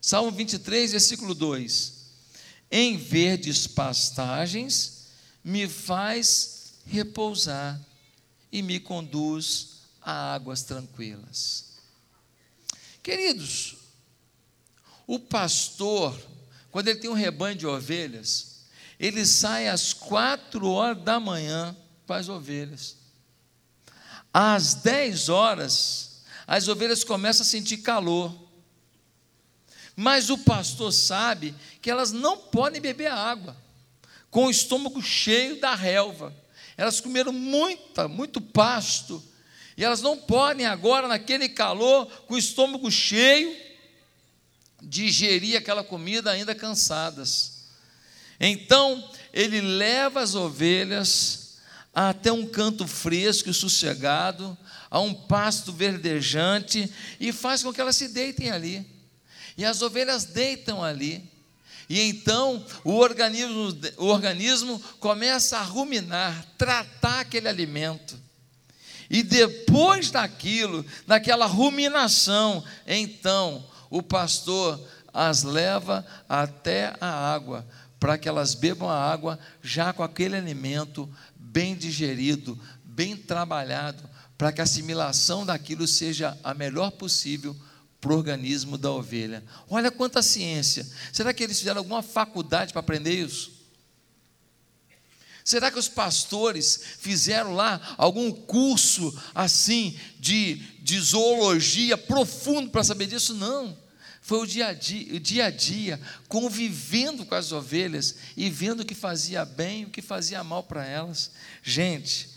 Salmo 0.02 0.32
23, 0.32 0.92
versículo 0.92 1.36
2: 1.36 1.94
Em 2.72 2.98
verdes 2.98 3.68
pastagens 3.68 5.08
me 5.44 5.68
faz 5.68 6.74
repousar 6.86 7.80
e 8.52 8.62
me 8.62 8.80
conduz 8.80 9.80
a 10.02 10.34
águas 10.34 10.64
tranquilas. 10.64 11.66
Queridos, 13.04 13.76
o 15.06 15.20
pastor 15.20 16.20
quando 16.72 16.88
ele 16.88 17.00
tem 17.00 17.10
um 17.10 17.14
rebanho 17.14 17.56
de 17.56 17.66
ovelhas, 17.66 18.62
ele 19.00 19.26
sai 19.26 19.68
às 19.68 19.94
quatro 19.94 20.70
horas 20.70 21.02
da 21.04 21.20
manhã 21.20 21.76
para 22.06 22.18
as 22.18 22.30
ovelhas. 22.30 22.98
Às 24.34 24.76
dez 24.76 25.30
horas, 25.30 26.22
as 26.46 26.68
ovelhas 26.68 27.04
começam 27.04 27.44
a 27.44 27.50
sentir 27.50 27.78
calor. 27.78 28.36
Mas 29.96 30.30
o 30.30 30.38
pastor 30.38 30.92
sabe 30.92 31.56
que 31.82 31.90
elas 31.90 32.12
não 32.12 32.38
podem 32.38 32.82
beber 32.82 33.12
água, 33.12 33.56
com 34.30 34.46
o 34.46 34.52
estômago 34.52 35.02
cheio 35.02 35.60
da 35.60 35.76
relva. 35.76 36.34
Elas 36.78 37.02
comeram 37.02 37.34
muita, 37.34 38.08
muito 38.08 38.40
pasto, 38.40 39.22
e 39.76 39.84
elas 39.84 40.02
não 40.02 40.18
podem 40.18 40.66
agora, 40.66 41.08
naquele 41.08 41.50
calor, 41.50 42.06
com 42.28 42.36
o 42.36 42.38
estômago 42.38 42.92
cheio, 42.92 43.56
digerir 44.82 45.58
aquela 45.58 45.84
comida 45.84 46.32
ainda 46.32 46.56
cansadas. 46.56 47.60
Então, 48.40 49.10
ele 49.34 49.62
leva 49.62 50.22
as 50.22 50.36
ovelhas 50.36 51.58
até 51.94 52.32
um 52.32 52.46
canto 52.46 52.88
fresco 52.88 53.50
e 53.50 53.54
sossegado, 53.54 54.58
a 54.90 55.00
um 55.00 55.14
pasto 55.14 55.72
verdejante 55.72 56.92
e 57.20 57.32
faz 57.32 57.62
com 57.62 57.74
que 57.74 57.82
elas 57.82 57.96
se 57.96 58.08
deitem 58.08 58.50
ali. 58.52 58.86
E 59.58 59.66
as 59.66 59.82
ovelhas 59.82 60.26
deitam 60.26 60.84
ali. 60.84 61.30
E 61.90 62.00
então 62.02 62.64
o 62.84 62.94
organismo, 62.94 63.78
o 63.98 64.06
organismo 64.06 64.80
começa 65.00 65.58
a 65.58 65.64
ruminar, 65.64 66.46
tratar 66.58 67.22
aquele 67.22 67.50
alimento. 67.50 68.18
E 69.10 69.24
depois 69.24 70.12
daquilo, 70.12 70.86
daquela 71.08 71.48
ruminação, 71.48 72.64
então 72.86 73.66
o 73.90 74.02
pastor 74.02 74.80
as 75.14 75.44
leva 75.44 76.06
até 76.28 76.96
a 77.02 77.34
água, 77.34 77.66
para 78.00 78.18
que 78.18 78.30
elas 78.30 78.54
bebam 78.54 78.90
a 78.90 79.12
água 79.12 79.40
já 79.62 79.92
com 79.92 80.04
aquele 80.04 80.36
alimento 80.36 81.10
bem 81.36 81.76
digerido, 81.76 82.58
bem 82.84 83.18
trabalhado, 83.18 84.04
para 84.38 84.52
que 84.52 84.62
a 84.62 84.64
assimilação 84.64 85.46
daquilo 85.46 85.88
seja 85.88 86.38
a 86.44 86.54
melhor 86.54 86.92
possível 86.92 87.56
para 88.00 88.14
o 88.14 88.16
organismo 88.16 88.78
da 88.78 88.90
ovelha. 88.92 89.44
Olha 89.70 89.92
quanta 89.92 90.22
ciência. 90.22 90.88
Será 91.12 91.34
que 91.34 91.44
eles 91.44 91.60
fizeram 91.60 91.80
alguma 91.80 92.02
faculdade 92.02 92.72
para 92.72 92.80
aprender 92.80 93.14
isso? 93.14 93.59
Será 95.50 95.72
que 95.72 95.80
os 95.80 95.88
pastores 95.88 96.80
fizeram 97.00 97.56
lá 97.56 97.96
algum 97.98 98.32
curso 98.32 99.12
assim 99.34 100.00
de, 100.20 100.58
de 100.84 101.00
zoologia 101.00 101.98
profundo 101.98 102.70
para 102.70 102.84
saber 102.84 103.08
disso? 103.08 103.34
Não. 103.34 103.76
Foi 104.22 104.38
o 104.38 104.46
dia, 104.46 104.68
a 104.68 104.74
dia, 104.74 105.16
o 105.16 105.20
dia 105.20 105.46
a 105.46 105.50
dia, 105.50 106.00
convivendo 106.28 107.26
com 107.26 107.34
as 107.34 107.52
ovelhas 107.52 108.18
e 108.38 108.48
vendo 108.48 108.82
o 108.82 108.86
que 108.86 108.94
fazia 108.94 109.44
bem 109.44 109.82
e 109.82 109.86
o 109.86 109.90
que 109.90 110.04
fazia 110.04 110.44
mal 110.44 110.62
para 110.62 110.86
elas. 110.86 111.32
Gente, 111.64 112.30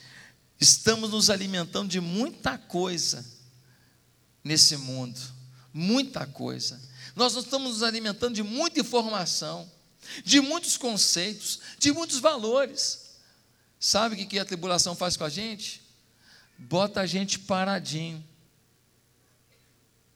estamos 0.59 1.11
nos 1.11 1.29
alimentando 1.29 1.91
de 1.91 2.01
muita 2.01 2.57
coisa 2.57 3.23
nesse 4.43 4.75
mundo, 4.79 5.21
muita 5.71 6.27
coisa. 6.27 6.81
Nós 7.15 7.37
estamos 7.37 7.73
nos 7.73 7.83
alimentando 7.83 8.37
de 8.37 8.43
muita 8.43 8.81
informação, 8.81 9.71
de 10.25 10.41
muitos 10.41 10.79
conceitos, 10.79 11.61
de 11.79 11.93
muitos 11.93 12.19
valores. 12.19 13.02
Sabe 13.85 14.15
o 14.15 14.29
que 14.29 14.39
a 14.39 14.45
tribulação 14.45 14.95
faz 14.95 15.17
com 15.17 15.25
a 15.25 15.29
gente? 15.29 15.83
Bota 16.57 17.01
a 17.01 17.07
gente 17.07 17.37
paradinho, 17.37 18.25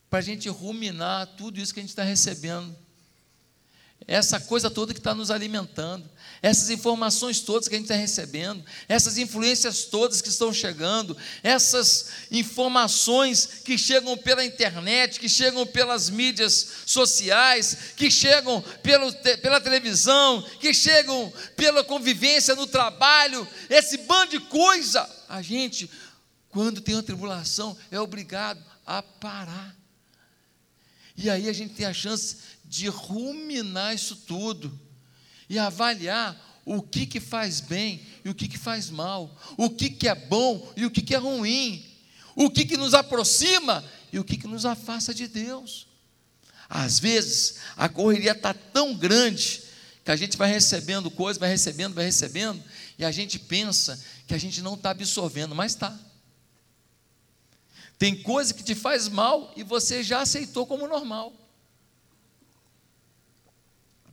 para 0.08 0.20
a 0.20 0.22
gente 0.22 0.48
ruminar 0.48 1.26
tudo 1.36 1.58
isso 1.58 1.74
que 1.74 1.80
a 1.80 1.82
gente 1.82 1.90
está 1.90 2.04
recebendo. 2.04 2.76
Essa 4.06 4.38
coisa 4.38 4.70
toda 4.70 4.94
que 4.94 5.00
está 5.00 5.16
nos 5.16 5.32
alimentando, 5.32 6.08
essas 6.42 6.70
informações 6.70 7.40
todas 7.40 7.68
que 7.68 7.74
a 7.74 7.78
gente 7.78 7.86
está 7.86 7.96
recebendo, 7.96 8.64
essas 8.88 9.18
influências 9.18 9.84
todas 9.84 10.20
que 10.20 10.28
estão 10.28 10.52
chegando, 10.52 11.16
essas 11.42 12.08
informações 12.30 13.46
que 13.64 13.78
chegam 13.78 14.16
pela 14.16 14.44
internet, 14.44 15.18
que 15.18 15.28
chegam 15.28 15.66
pelas 15.66 16.10
mídias 16.10 16.68
sociais, 16.86 17.76
que 17.96 18.10
chegam 18.10 18.62
pelo, 18.82 19.12
pela 19.40 19.60
televisão, 19.60 20.42
que 20.60 20.72
chegam 20.74 21.32
pela 21.56 21.82
convivência 21.82 22.54
no 22.54 22.66
trabalho, 22.66 23.46
esse 23.70 23.98
bando 23.98 24.32
de 24.32 24.40
coisa, 24.40 25.08
a 25.28 25.42
gente, 25.42 25.90
quando 26.50 26.80
tem 26.80 26.94
uma 26.94 27.02
tribulação, 27.02 27.76
é 27.90 27.98
obrigado 27.98 28.62
a 28.84 29.02
parar. 29.02 29.74
E 31.16 31.30
aí 31.30 31.48
a 31.48 31.52
gente 31.52 31.74
tem 31.74 31.86
a 31.86 31.94
chance 31.94 32.36
de 32.64 32.88
ruminar 32.88 33.94
isso 33.94 34.16
tudo 34.16 34.85
e 35.48 35.58
avaliar 35.58 36.36
o 36.64 36.82
que, 36.82 37.06
que 37.06 37.20
faz 37.20 37.60
bem 37.60 38.00
e 38.24 38.28
o 38.28 38.34
que, 38.34 38.48
que 38.48 38.58
faz 38.58 38.90
mal, 38.90 39.40
o 39.56 39.70
que, 39.70 39.88
que 39.88 40.08
é 40.08 40.14
bom 40.14 40.72
e 40.76 40.84
o 40.84 40.90
que, 40.90 41.00
que 41.00 41.14
é 41.14 41.18
ruim, 41.18 41.84
o 42.34 42.50
que, 42.50 42.64
que 42.64 42.76
nos 42.76 42.92
aproxima 42.92 43.84
e 44.12 44.18
o 44.18 44.24
que, 44.24 44.36
que 44.36 44.46
nos 44.48 44.66
afasta 44.66 45.14
de 45.14 45.28
Deus. 45.28 45.86
Às 46.68 46.98
vezes, 46.98 47.58
a 47.76 47.88
correria 47.88 48.32
está 48.32 48.52
tão 48.52 48.94
grande 48.94 49.62
que 50.04 50.10
a 50.10 50.16
gente 50.16 50.36
vai 50.36 50.50
recebendo 50.50 51.10
coisas, 51.10 51.38
vai 51.38 51.48
recebendo, 51.48 51.94
vai 51.94 52.04
recebendo, 52.04 52.62
e 52.98 53.04
a 53.04 53.10
gente 53.10 53.38
pensa 53.38 54.02
que 54.26 54.34
a 54.34 54.38
gente 54.38 54.60
não 54.60 54.74
está 54.74 54.90
absorvendo, 54.90 55.54
mas 55.54 55.72
está. 55.72 55.96
Tem 57.98 58.22
coisa 58.22 58.52
que 58.52 58.62
te 58.62 58.74
faz 58.74 59.08
mal 59.08 59.52
e 59.56 59.62
você 59.62 60.02
já 60.02 60.20
aceitou 60.20 60.66
como 60.66 60.86
normal. 60.86 61.32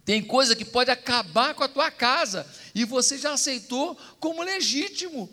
Tem 0.06 0.22
coisa 0.22 0.56
que 0.56 0.66
pode 0.66 0.92
acabar 0.92 1.54
com 1.54 1.63
a 1.63 1.68
tua 1.68 1.89
casa 1.89 2.46
e 2.76 2.84
você 2.84 3.18
já 3.18 3.34
aceitou 3.34 3.96
como 4.20 4.44
legítimo. 4.44 5.30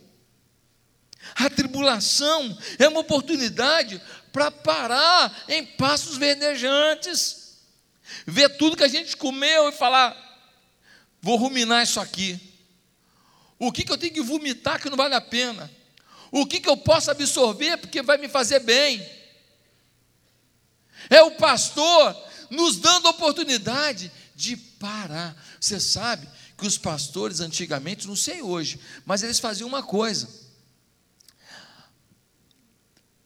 A 1.35 1.51
tribulação 1.51 2.57
é 2.79 2.89
uma 2.89 3.01
oportunidade 3.01 4.01
para 4.33 4.51
parar 4.51 5.45
em 5.49 5.67
passos 5.67 6.17
verdejantes, 6.17 7.59
ver 8.27 8.57
tudo 8.57 8.77
que 8.77 8.85
a 8.85 8.89
gente 8.89 9.17
comeu 9.17 9.69
e 9.69 9.73
falar: 9.73 10.17
vou 11.21 11.37
ruminar 11.37 11.83
isso 11.83 12.01
aqui. 12.01 12.41
O 13.59 13.71
que, 13.71 13.85
que 13.85 13.93
eu 13.93 13.99
tenho 13.99 14.15
que 14.15 14.23
vomitar 14.23 14.81
que 14.81 14.89
não 14.89 14.97
vale 14.97 15.15
a 15.15 15.21
pena? 15.21 15.71
O 16.31 16.47
que, 16.47 16.61
que 16.61 16.69
eu 16.69 16.77
posso 16.77 17.11
absorver 17.11 17.77
porque 17.77 18.01
vai 18.01 18.17
me 18.17 18.29
fazer 18.29 18.61
bem? 18.61 19.05
É 21.11 21.23
o 21.23 21.33
pastor 21.33 22.17
nos 22.49 22.77
dando 22.77 23.09
oportunidade 23.09 24.11
de 24.41 24.57
parar. 24.57 25.37
Você 25.61 25.79
sabe 25.79 26.27
que 26.57 26.67
os 26.67 26.79
pastores 26.79 27.41
antigamente, 27.41 28.09
não 28.09 28.17
sei 28.17 28.41
hoje, 28.41 28.81
mas 29.05 29.23
eles 29.23 29.39
faziam 29.39 29.69
uma 29.69 29.83
coisa. 29.83 30.27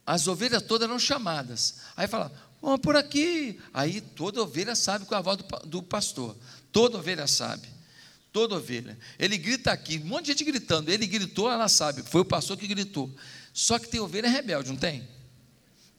As 0.04 0.26
ovelhas 0.26 0.60
todas 0.60 0.88
eram 0.88 0.98
chamadas. 0.98 1.76
Aí 1.96 2.08
fala, 2.08 2.32
vamos 2.60 2.80
por 2.80 2.96
aqui. 2.96 3.60
Aí 3.72 4.00
toda 4.00 4.42
ovelha 4.42 4.74
sabe 4.74 5.06
com 5.06 5.14
a 5.14 5.20
voz 5.20 5.38
do, 5.38 5.44
do 5.68 5.82
pastor. 5.82 6.36
Toda 6.72 6.98
ovelha 6.98 7.28
sabe. 7.28 7.68
Toda 8.32 8.56
ovelha. 8.56 8.98
Ele 9.16 9.38
grita 9.38 9.70
aqui, 9.70 9.98
um 9.98 10.06
monte 10.06 10.26
de 10.26 10.32
gente 10.32 10.44
gritando. 10.44 10.90
Ele 10.90 11.06
gritou, 11.06 11.48
ela 11.48 11.68
sabe. 11.68 12.02
Foi 12.02 12.22
o 12.22 12.24
pastor 12.24 12.56
que 12.56 12.66
gritou. 12.66 13.08
Só 13.52 13.78
que 13.78 13.88
tem 13.88 14.00
ovelha 14.00 14.28
rebelde, 14.28 14.68
não 14.68 14.76
tem? 14.76 15.08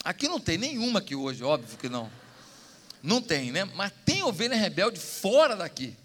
Aqui 0.04 0.28
não 0.28 0.42
tem 0.42 0.58
nenhuma 0.58 1.00
aqui 1.00 1.16
hoje, 1.16 1.42
óbvio 1.42 1.78
que 1.78 1.88
não. 1.88 2.12
Não 3.06 3.22
tem, 3.22 3.52
né? 3.52 3.66
Mas 3.76 3.92
tem 4.04 4.24
ovelha 4.24 4.56
rebelde 4.56 5.00
fora 5.00 5.56
daqui. 5.56 5.96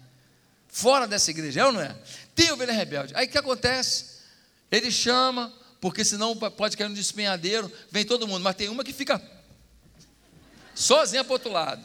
Fora 0.67 1.07
dessa 1.07 1.31
igreja, 1.31 1.61
é 1.61 1.65
ou 1.65 1.71
não 1.71 1.81
é? 1.81 1.95
Tem 2.35 2.51
ovelha 2.51 2.71
rebelde. 2.71 3.13
Aí 3.15 3.25
o 3.25 3.29
que 3.29 3.37
acontece? 3.37 4.21
Ele 4.71 4.89
chama, 4.91 5.51
porque 5.81 6.05
senão 6.05 6.37
pode 6.37 6.77
cair 6.77 6.87
no 6.87 6.95
despenhadeiro, 6.95 7.69
vem 7.89 8.05
todo 8.05 8.27
mundo, 8.27 8.43
mas 8.43 8.55
tem 8.55 8.69
uma 8.69 8.83
que 8.83 8.93
fica 8.93 9.21
sozinha 10.75 11.23
para 11.23 11.31
o 11.31 11.33
outro 11.33 11.51
lado. 11.51 11.83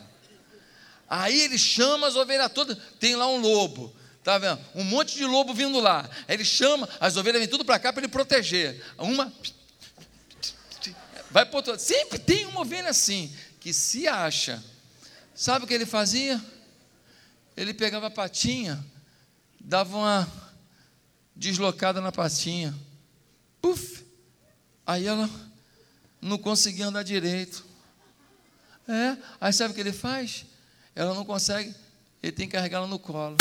Aí 1.08 1.40
ele 1.40 1.58
chama 1.58 2.06
as 2.06 2.14
ovelhas 2.14 2.52
todas, 2.52 2.76
tem 3.00 3.16
lá 3.16 3.26
um 3.26 3.38
lobo, 3.38 3.94
tá 4.22 4.38
vendo? 4.38 4.60
Um 4.74 4.84
monte 4.84 5.16
de 5.16 5.24
lobo 5.24 5.54
vindo 5.54 5.80
lá. 5.80 6.08
Aí 6.28 6.36
ele 6.36 6.44
chama, 6.44 6.88
as 7.00 7.16
ovelhas 7.16 7.40
vêm 7.40 7.48
tudo 7.48 7.64
para 7.64 7.78
cá 7.78 7.92
para 7.92 8.02
ele 8.02 8.12
proteger. 8.12 8.84
Uma 8.98 9.32
vai 11.30 11.46
para 11.46 11.56
outro 11.56 11.72
lado. 11.72 11.80
Sempre 11.80 12.18
tem 12.18 12.44
uma 12.44 12.60
ovelha 12.60 12.90
assim, 12.90 13.34
que 13.58 13.72
se 13.72 14.06
acha 14.06 14.62
Sabe 15.36 15.66
o 15.66 15.68
que 15.68 15.74
ele 15.74 15.84
fazia? 15.84 16.42
Ele 17.54 17.74
pegava 17.74 18.06
a 18.06 18.10
patinha, 18.10 18.82
dava 19.60 19.94
uma 19.94 20.32
deslocada 21.36 22.00
na 22.00 22.10
patinha. 22.10 22.74
Puf! 23.60 24.02
Aí 24.86 25.06
ela 25.06 25.28
não 26.22 26.38
conseguia 26.38 26.86
andar 26.86 27.02
direito. 27.02 27.66
É, 28.88 29.18
aí 29.38 29.52
sabe 29.52 29.72
o 29.72 29.74
que 29.74 29.80
ele 29.80 29.92
faz? 29.92 30.46
Ela 30.94 31.12
não 31.12 31.24
consegue, 31.24 31.74
ele 32.22 32.32
tem 32.32 32.46
que 32.46 32.52
carregar 32.52 32.78
ela 32.78 32.86
no 32.86 32.98
colo. 32.98 33.36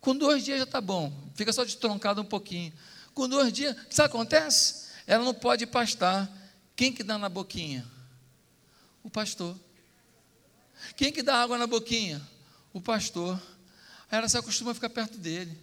Com 0.00 0.16
dois 0.16 0.44
dias 0.44 0.58
já 0.58 0.64
está 0.64 0.80
bom, 0.80 1.12
fica 1.36 1.52
só 1.52 1.64
destroncado 1.64 2.20
um 2.20 2.24
pouquinho. 2.24 2.72
Com 3.14 3.28
dois 3.28 3.52
dias, 3.52 3.76
sabe 3.90 4.08
o 4.08 4.10
que 4.10 4.16
acontece? 4.16 4.88
Ela 5.06 5.24
não 5.24 5.34
pode 5.34 5.66
pastar, 5.66 6.28
quem 6.78 6.92
que 6.92 7.02
dá 7.02 7.18
na 7.18 7.28
boquinha? 7.28 7.84
O 9.02 9.10
pastor. 9.10 9.58
Quem 10.94 11.10
que 11.10 11.24
dá 11.24 11.42
água 11.42 11.58
na 11.58 11.66
boquinha? 11.66 12.22
O 12.72 12.80
pastor. 12.80 13.34
Aí 14.08 14.16
ela 14.16 14.28
se 14.28 14.38
acostuma 14.38 14.70
a 14.70 14.74
ficar 14.74 14.88
perto 14.88 15.18
dele. 15.18 15.60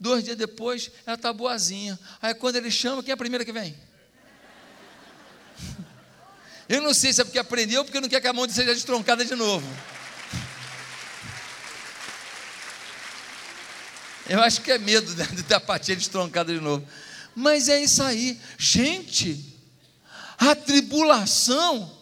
Dois 0.00 0.24
dias 0.24 0.34
depois, 0.34 0.90
ela 1.04 1.14
está 1.14 1.30
boazinha. 1.30 1.98
Aí 2.22 2.32
quando 2.32 2.56
ele 2.56 2.70
chama, 2.70 3.02
quem 3.02 3.10
é 3.10 3.14
a 3.14 3.18
primeira 3.18 3.44
que 3.44 3.52
vem? 3.52 3.76
Eu 6.66 6.80
não 6.80 6.94
sei 6.94 7.12
se 7.12 7.20
é 7.20 7.24
porque 7.24 7.38
aprendeu 7.38 7.80
ou 7.80 7.84
porque 7.84 8.00
não 8.00 8.08
quer 8.08 8.22
que 8.22 8.26
a 8.26 8.32
mão 8.32 8.48
seja 8.48 8.72
destroncada 8.72 9.26
de 9.26 9.34
novo. 9.34 9.68
Eu 14.26 14.42
acho 14.42 14.62
que 14.62 14.72
é 14.72 14.78
medo 14.78 15.14
de 15.14 15.42
ter 15.42 15.54
a 15.54 15.60
patinha 15.60 15.98
destroncada 15.98 16.50
de 16.50 16.60
novo. 16.60 16.88
Mas 17.34 17.68
é 17.68 17.78
isso 17.78 18.02
aí. 18.02 18.40
Gente, 18.56 19.54
a 20.38 20.54
tribulação 20.54 21.96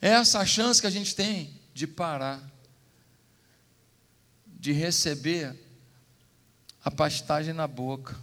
é 0.00 0.10
essa 0.10 0.44
chance 0.44 0.80
que 0.80 0.86
a 0.86 0.90
gente 0.90 1.14
tem 1.14 1.54
de 1.72 1.86
parar, 1.86 2.42
de 4.46 4.72
receber 4.72 5.54
a 6.84 6.90
pastagem 6.90 7.52
na 7.52 7.66
boca, 7.66 8.16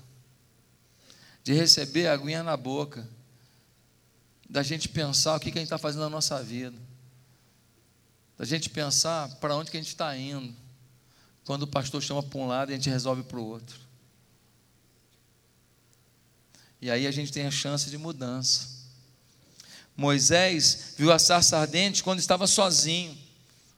de 1.43 1.53
receber 1.53 2.07
a 2.07 2.13
aguinha 2.13 2.43
na 2.43 2.55
boca, 2.55 3.07
da 4.49 4.63
gente 4.63 4.87
pensar 4.87 5.35
o 5.35 5.39
que, 5.39 5.51
que 5.51 5.57
a 5.57 5.61
gente 5.61 5.67
está 5.67 5.77
fazendo 5.77 6.01
na 6.01 6.09
nossa 6.09 6.41
vida, 6.41 6.77
da 8.37 8.45
gente 8.45 8.69
pensar 8.69 9.29
para 9.35 9.55
onde 9.55 9.71
que 9.71 9.77
a 9.77 9.79
gente 9.79 9.89
está 9.89 10.15
indo, 10.15 10.55
quando 11.45 11.63
o 11.63 11.67
pastor 11.67 12.01
chama 12.01 12.23
para 12.23 12.39
um 12.39 12.47
lado 12.47 12.71
e 12.71 12.73
a 12.73 12.77
gente 12.77 12.89
resolve 12.89 13.23
para 13.23 13.39
o 13.39 13.45
outro. 13.45 13.79
E 16.81 16.89
aí 16.91 17.07
a 17.07 17.11
gente 17.11 17.31
tem 17.31 17.45
a 17.45 17.51
chance 17.51 17.89
de 17.89 17.97
mudança. 17.97 18.72
Moisés 19.95 20.93
viu 20.97 21.11
a 21.11 21.19
sarça 21.19 21.57
ardente 21.57 22.03
quando 22.03 22.19
estava 22.19 22.47
sozinho. 22.47 23.17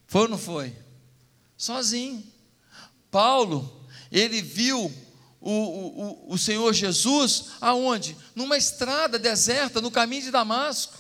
Foi 0.08 0.22
ou 0.22 0.28
não 0.30 0.38
foi? 0.38 0.74
Sozinho. 1.58 2.24
Paulo, 3.12 3.88
ele 4.12 4.42
viu 4.42 4.94
o, 5.42 5.52
o, 5.52 6.34
o 6.34 6.38
Senhor 6.38 6.74
Jesus 6.74 7.46
aonde? 7.62 8.18
Numa 8.34 8.58
estrada 8.58 9.20
deserta, 9.20 9.82
no 9.82 9.92
caminho 9.92 10.24
de 10.24 10.32
Damasco. 10.32 10.98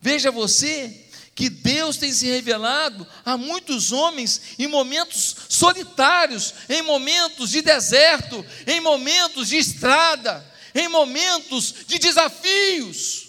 Veja 0.00 0.30
você 0.30 1.06
que 1.34 1.50
Deus 1.50 1.98
tem 1.98 2.12
se 2.12 2.26
revelado 2.26 3.06
a 3.24 3.36
muitos 3.36 3.92
homens 3.92 4.40
em 4.58 4.66
momentos 4.66 5.36
solitários, 5.50 6.54
em 6.68 6.80
momentos 6.80 7.50
de 7.50 7.60
deserto, 7.60 8.44
em 8.66 8.80
momentos 8.80 9.48
de 9.48 9.56
estrada, 9.56 10.44
em 10.78 10.88
momentos 10.88 11.86
de 11.86 11.98
desafios. 11.98 13.28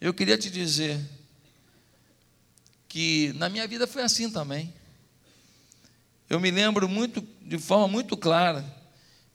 Eu 0.00 0.14
queria 0.14 0.38
te 0.38 0.48
dizer 0.48 1.00
que 2.88 3.32
na 3.34 3.48
minha 3.48 3.66
vida 3.66 3.86
foi 3.86 4.02
assim 4.02 4.30
também. 4.30 4.72
Eu 6.28 6.38
me 6.38 6.50
lembro 6.50 6.88
muito, 6.88 7.26
de 7.42 7.58
forma 7.58 7.88
muito 7.88 8.16
clara, 8.16 8.64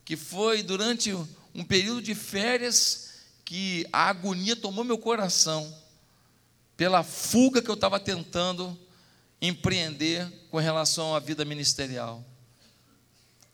que 0.06 0.16
foi 0.16 0.64
durante 0.64 1.14
um 1.54 1.64
período 1.64 2.02
de 2.02 2.16
férias 2.16 3.10
que 3.44 3.86
a 3.92 4.10
agonia 4.10 4.56
tomou 4.56 4.84
meu 4.84 4.98
coração, 4.98 5.76
pela 6.76 7.04
fuga 7.04 7.62
que 7.62 7.70
eu 7.70 7.76
estava 7.76 8.00
tentando 8.00 8.78
empreender 9.42 10.28
com 10.50 10.58
relação 10.58 11.16
à 11.16 11.20
vida 11.20 11.44
ministerial. 11.44 12.24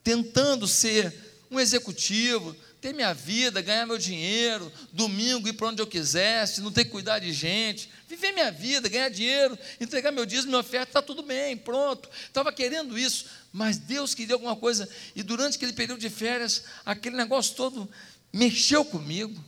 Tentando 0.03 0.67
ser 0.67 1.32
um 1.53 1.59
executivo, 1.59 2.55
ter 2.81 2.93
minha 2.93 3.13
vida, 3.13 3.61
ganhar 3.61 3.85
meu 3.85 3.97
dinheiro, 3.97 4.71
domingo 4.91 5.47
ir 5.47 5.53
para 5.53 5.67
onde 5.67 5.81
eu 5.81 5.87
quisesse, 5.87 6.61
não 6.61 6.71
ter 6.71 6.85
que 6.85 6.91
cuidar 6.91 7.19
de 7.19 7.31
gente, 7.31 7.89
viver 8.09 8.33
minha 8.33 8.51
vida, 8.51 8.89
ganhar 8.89 9.09
dinheiro, 9.09 9.57
entregar 9.79 10.11
meu 10.11 10.25
dízimo, 10.25 10.47
minha 10.49 10.59
oferta, 10.59 10.89
está 10.89 11.01
tudo 11.01 11.23
bem, 11.23 11.55
pronto. 11.55 12.09
Estava 12.27 12.51
querendo 12.51 12.97
isso, 12.97 13.27
mas 13.51 13.77
Deus 13.77 14.13
queria 14.13 14.35
alguma 14.35 14.55
coisa, 14.55 14.89
e 15.15 15.23
durante 15.23 15.55
aquele 15.55 15.73
período 15.73 15.99
de 15.99 16.09
férias, 16.09 16.65
aquele 16.85 17.15
negócio 17.15 17.55
todo 17.55 17.89
mexeu 18.33 18.83
comigo. 18.83 19.41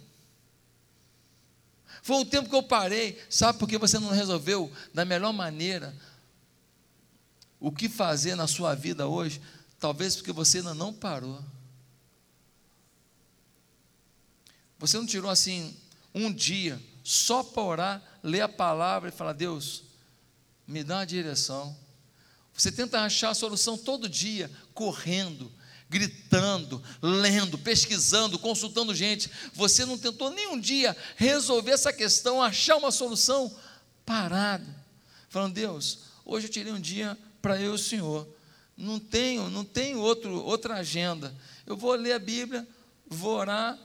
Foi 2.02 2.18
um 2.18 2.26
tempo 2.26 2.48
que 2.48 2.56
eu 2.56 2.64
parei, 2.64 3.22
sabe 3.30 3.60
por 3.60 3.68
que 3.68 3.78
você 3.78 4.00
não 4.00 4.10
resolveu 4.12 4.72
da 4.94 5.04
melhor 5.04 5.34
maneira 5.34 5.94
o 7.60 7.72
que 7.72 7.90
fazer 7.90 8.36
na 8.36 8.48
sua 8.48 8.76
vida 8.76 9.08
hoje? 9.08 9.42
Talvez 9.80 10.16
porque 10.16 10.32
você 10.32 10.60
ainda 10.60 10.74
não 10.74 10.94
parou. 10.94 11.44
Você 14.86 14.98
não 14.98 15.06
tirou 15.08 15.32
assim 15.32 15.76
um 16.14 16.32
dia 16.32 16.80
só 17.04 17.42
para 17.42 17.64
orar, 17.64 18.04
ler 18.22 18.42
a 18.42 18.48
palavra 18.48 19.10
e 19.10 19.12
falar: 19.12 19.34
Deus, 19.34 19.84
me 20.68 20.84
dá 20.84 20.98
uma 20.98 21.06
direção. 21.06 21.76
Você 22.54 22.72
tenta 22.72 23.02
achar 23.02 23.32
a 23.32 23.34
solução 23.34 23.76
todo 23.76 24.08
dia, 24.08 24.50
correndo, 24.76 25.52
gritando, 25.90 26.84
lendo, 27.02 27.58
pesquisando, 27.58 28.38
consultando 28.38 28.94
gente. 28.94 29.30
Você 29.56 29.86
não 29.86 29.98
tentou 29.98 30.30
nenhum 30.30 30.60
dia 30.60 30.96
resolver 31.16 31.72
essa 31.72 31.92
questão, 31.92 32.40
achar 32.40 32.78
uma 32.78 32.92
solução 32.92 33.52
parado, 34.06 34.68
falando: 35.30 35.56
Deus, 35.56 36.00
hoje 36.24 36.46
eu 36.46 36.52
tirei 36.52 36.72
um 36.72 36.80
dia 36.80 37.18
para 37.42 37.60
eu 37.60 37.72
e 37.72 37.76
o 37.76 37.80
Senhor. 37.80 38.28
Não 38.78 39.00
tenho, 39.00 39.50
não 39.50 39.66
tenho 39.66 40.00
outro, 40.00 40.44
outra 40.44 40.76
agenda. 40.76 41.36
Eu 41.66 41.76
vou 41.76 41.96
ler 41.96 42.14
a 42.14 42.20
Bíblia, 42.20 42.68
vou 43.08 43.36
orar 43.36 43.80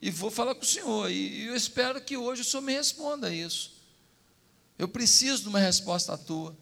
e 0.00 0.10
vou 0.10 0.30
falar 0.30 0.54
com 0.54 0.62
o 0.62 0.66
Senhor. 0.66 1.10
E 1.10 1.46
eu 1.46 1.54
espero 1.54 2.00
que 2.00 2.16
hoje 2.16 2.42
o 2.42 2.44
Senhor 2.44 2.62
me 2.62 2.72
responda 2.72 3.32
isso. 3.32 3.72
Eu 4.78 4.88
preciso 4.88 5.42
de 5.42 5.48
uma 5.48 5.58
resposta 5.58 6.16
tua. 6.16 6.56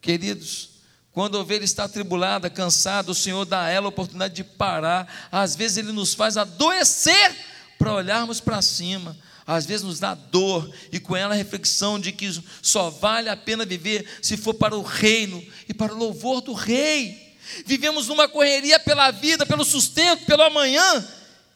Queridos, 0.00 0.70
quando 1.12 1.36
a 1.36 1.40
ovelha 1.40 1.64
está 1.64 1.84
atribulada, 1.84 2.48
cansada, 2.48 3.10
o 3.10 3.14
Senhor 3.14 3.44
dá 3.44 3.62
a 3.62 3.68
ela 3.68 3.86
a 3.86 3.90
oportunidade 3.90 4.34
de 4.34 4.44
parar. 4.44 5.28
Às 5.30 5.54
vezes 5.54 5.76
Ele 5.76 5.92
nos 5.92 6.14
faz 6.14 6.36
adoecer 6.36 7.36
para 7.78 7.92
olharmos 7.92 8.40
para 8.40 8.62
cima 8.62 9.16
às 9.46 9.66
vezes 9.66 9.84
nos 9.84 9.98
dá 9.98 10.14
dor, 10.14 10.72
e 10.90 11.00
com 11.00 11.16
ela 11.16 11.34
a 11.34 11.36
reflexão 11.36 11.98
de 11.98 12.12
que 12.12 12.30
só 12.60 12.90
vale 12.90 13.28
a 13.28 13.36
pena 13.36 13.64
viver 13.64 14.06
se 14.22 14.36
for 14.36 14.54
para 14.54 14.76
o 14.76 14.82
reino 14.82 15.44
e 15.68 15.74
para 15.74 15.92
o 15.92 15.98
louvor 15.98 16.40
do 16.40 16.52
rei. 16.52 17.31
Vivemos 17.66 18.08
numa 18.08 18.28
correria 18.28 18.78
pela 18.78 19.10
vida, 19.10 19.44
pelo 19.44 19.64
sustento, 19.64 20.24
pelo 20.24 20.42
amanhã, 20.42 21.06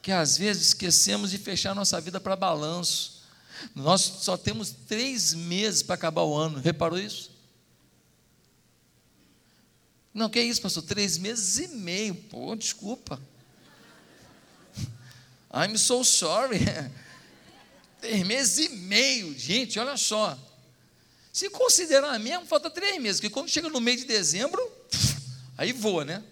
que 0.03 0.13
às 0.13 0.37
vezes 0.37 0.69
esquecemos 0.69 1.31
de 1.31 1.39
fechar 1.39 1.75
nossa 1.75 2.01
vida 2.01 2.21
para 2.21 2.37
balanço. 2.37 3.23
Nós 3.75 4.01
só 4.03 4.37
temos 4.37 4.71
três 4.87 5.33
meses 5.33 5.83
para 5.83 5.95
acabar 5.95 6.23
o 6.23 6.37
ano, 6.37 6.59
reparou 6.59 6.99
isso? 6.99 7.31
Não, 10.13 10.31
que 10.31 10.39
é 10.39 10.43
isso, 10.43 10.63
pastor? 10.63 10.83
Três 10.83 11.19
meses 11.19 11.59
e 11.59 11.69
meio. 11.69 12.15
Pô, 12.15 12.57
desculpa. 12.57 13.21
I'm 15.53 15.77
so 15.77 16.03
sorry. 16.03 16.61
Três 18.01 18.27
meses 18.27 18.67
e 18.67 18.69
meio, 18.71 19.37
gente, 19.39 19.79
olha 19.79 19.97
só. 19.97 20.39
Se 21.33 21.51
considerar 21.51 22.19
mesmo, 22.19 22.47
falta 22.47 22.71
três 22.71 23.01
meses, 23.01 23.21
porque 23.21 23.33
quando 23.33 23.49
chega 23.49 23.69
no 23.69 23.81
mês 23.81 24.01
de 24.01 24.07
dezembro, 24.07 24.61
aí 25.57 25.73
voa, 25.73 26.05
né? 26.05 26.23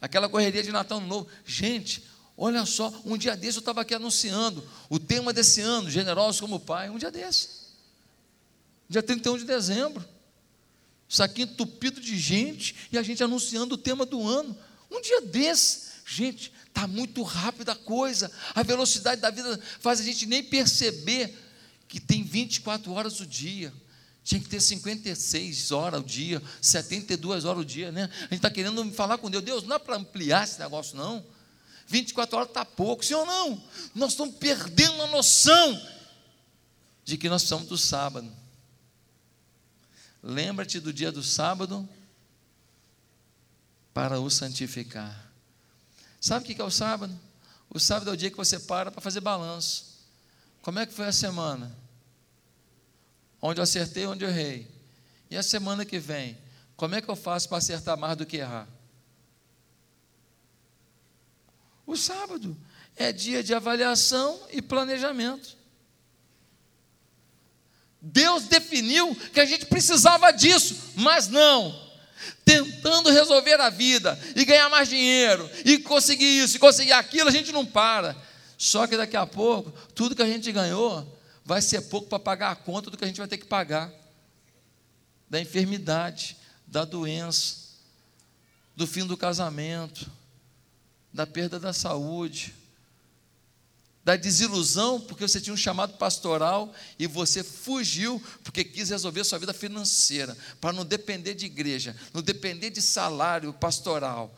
Aquela 0.00 0.28
correria 0.28 0.62
de 0.62 0.72
Natal 0.72 1.00
Novo. 1.00 1.28
Gente, 1.44 2.04
olha 2.36 2.64
só, 2.66 2.92
um 3.04 3.16
dia 3.16 3.36
desse 3.36 3.58
eu 3.58 3.60
estava 3.60 3.82
aqui 3.82 3.94
anunciando 3.94 4.66
o 4.88 4.98
tema 4.98 5.32
desse 5.32 5.60
ano, 5.60 5.90
Generosos 5.90 6.40
como 6.40 6.58
Pai, 6.58 6.90
um 6.90 6.98
dia 6.98 7.10
desse. 7.10 7.48
Dia 8.88 9.02
31 9.02 9.38
de 9.38 9.44
dezembro. 9.44 10.04
Isso 11.08 11.22
aqui 11.22 11.42
entupido 11.42 12.00
de 12.00 12.18
gente 12.18 12.88
e 12.90 12.98
a 12.98 13.02
gente 13.02 13.22
anunciando 13.22 13.74
o 13.74 13.78
tema 13.78 14.04
do 14.04 14.26
ano. 14.26 14.56
Um 14.90 15.00
dia 15.00 15.20
desse. 15.20 15.92
Gente, 16.04 16.52
Está 16.74 16.86
muito 16.86 17.22
rápida 17.22 17.72
a 17.72 17.76
coisa. 17.76 18.32
A 18.54 18.62
velocidade 18.62 19.20
da 19.20 19.30
vida 19.30 19.60
faz 19.78 20.00
a 20.00 20.02
gente 20.02 20.24
nem 20.24 20.42
perceber 20.42 21.38
que 21.86 22.00
tem 22.00 22.24
24 22.24 22.90
horas 22.90 23.20
o 23.20 23.26
dia. 23.26 23.72
Tinha 24.24 24.40
que 24.40 24.48
ter 24.48 24.60
56 24.60 25.72
horas 25.72 26.00
o 26.00 26.04
dia, 26.04 26.40
72 26.60 27.44
horas 27.44 27.62
o 27.62 27.64
dia, 27.64 27.90
né? 27.90 28.04
A 28.04 28.22
gente 28.22 28.34
está 28.34 28.50
querendo 28.50 28.90
falar 28.92 29.18
com 29.18 29.28
Deus. 29.28 29.42
Deus, 29.42 29.64
não 29.64 29.76
é 29.76 29.78
para 29.78 29.96
ampliar 29.96 30.44
esse 30.44 30.58
negócio, 30.60 30.96
não. 30.96 31.24
24 31.88 32.36
horas 32.36 32.48
está 32.48 32.64
pouco, 32.64 33.02
ou 33.14 33.26
não? 33.26 33.62
Nós 33.94 34.12
estamos 34.12 34.36
perdendo 34.36 35.02
a 35.02 35.08
noção 35.08 35.80
de 37.04 37.18
que 37.18 37.28
nós 37.28 37.42
precisamos 37.42 37.68
do 37.68 37.76
sábado. 37.76 38.30
Lembra-te 40.22 40.78
do 40.78 40.92
dia 40.92 41.10
do 41.10 41.22
sábado 41.22 41.88
para 43.92 44.20
o 44.20 44.30
santificar. 44.30 45.30
Sabe 46.20 46.44
o 46.44 46.54
que 46.54 46.62
é 46.62 46.64
o 46.64 46.70
sábado? 46.70 47.18
O 47.68 47.80
sábado 47.80 48.10
é 48.10 48.12
o 48.14 48.16
dia 48.16 48.30
que 48.30 48.36
você 48.36 48.60
para 48.60 48.92
para 48.92 49.00
fazer 49.00 49.20
balanço. 49.20 49.92
Como 50.62 50.78
é 50.78 50.86
que 50.86 50.92
foi 50.94 51.06
a 51.06 51.12
semana? 51.12 51.81
Onde 53.42 53.60
eu 53.60 53.64
acertei, 53.64 54.06
onde 54.06 54.24
eu 54.24 54.30
errei. 54.30 54.70
E 55.28 55.36
a 55.36 55.42
semana 55.42 55.84
que 55.84 55.98
vem? 55.98 56.38
Como 56.76 56.94
é 56.94 57.02
que 57.02 57.08
eu 57.08 57.16
faço 57.16 57.48
para 57.48 57.58
acertar 57.58 57.98
mais 57.98 58.16
do 58.16 58.24
que 58.24 58.36
errar? 58.36 58.68
O 61.84 61.96
sábado 61.96 62.56
é 62.96 63.12
dia 63.12 63.42
de 63.42 63.52
avaliação 63.52 64.40
e 64.52 64.62
planejamento. 64.62 65.56
Deus 68.00 68.44
definiu 68.44 69.14
que 69.32 69.40
a 69.40 69.44
gente 69.44 69.66
precisava 69.66 70.30
disso, 70.30 70.92
mas 70.96 71.28
não 71.28 71.82
tentando 72.44 73.10
resolver 73.10 73.60
a 73.60 73.70
vida 73.70 74.18
e 74.36 74.44
ganhar 74.44 74.68
mais 74.68 74.88
dinheiro 74.88 75.48
e 75.64 75.78
conseguir 75.78 76.42
isso 76.42 76.56
e 76.56 76.60
conseguir 76.60 76.92
aquilo, 76.92 77.28
a 77.28 77.32
gente 77.32 77.52
não 77.52 77.64
para. 77.64 78.16
Só 78.56 78.86
que 78.86 78.96
daqui 78.96 79.16
a 79.16 79.26
pouco, 79.26 79.72
tudo 79.94 80.14
que 80.14 80.22
a 80.22 80.26
gente 80.26 80.50
ganhou 80.52 81.20
vai 81.44 81.60
ser 81.60 81.82
pouco 81.82 82.08
para 82.08 82.18
pagar 82.18 82.50
a 82.50 82.56
conta 82.56 82.90
do 82.90 82.96
que 82.96 83.04
a 83.04 83.06
gente 83.06 83.18
vai 83.18 83.28
ter 83.28 83.38
que 83.38 83.46
pagar 83.46 83.92
da 85.28 85.40
enfermidade, 85.40 86.36
da 86.66 86.84
doença, 86.84 87.56
do 88.76 88.86
fim 88.86 89.06
do 89.06 89.16
casamento, 89.16 90.10
da 91.12 91.26
perda 91.26 91.58
da 91.58 91.72
saúde 91.72 92.54
da 94.04 94.16
desilusão 94.16 95.00
porque 95.00 95.26
você 95.26 95.40
tinha 95.40 95.54
um 95.54 95.56
chamado 95.56 95.96
pastoral 95.96 96.74
e 96.98 97.06
você 97.06 97.44
fugiu 97.44 98.20
porque 98.42 98.64
quis 98.64 98.90
resolver 98.90 99.22
sua 99.24 99.38
vida 99.38 99.54
financeira, 99.54 100.36
para 100.60 100.72
não 100.72 100.84
depender 100.84 101.34
de 101.34 101.46
igreja, 101.46 101.96
não 102.12 102.20
depender 102.20 102.70
de 102.70 102.82
salário 102.82 103.52
pastoral. 103.52 104.34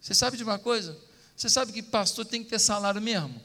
Você 0.00 0.14
sabe 0.14 0.36
de 0.36 0.44
uma 0.44 0.58
coisa? 0.58 0.98
Você 1.34 1.48
sabe 1.48 1.72
que 1.72 1.82
pastor 1.82 2.26
tem 2.26 2.44
que 2.44 2.50
ter 2.50 2.58
salário 2.58 3.00
mesmo? 3.00 3.40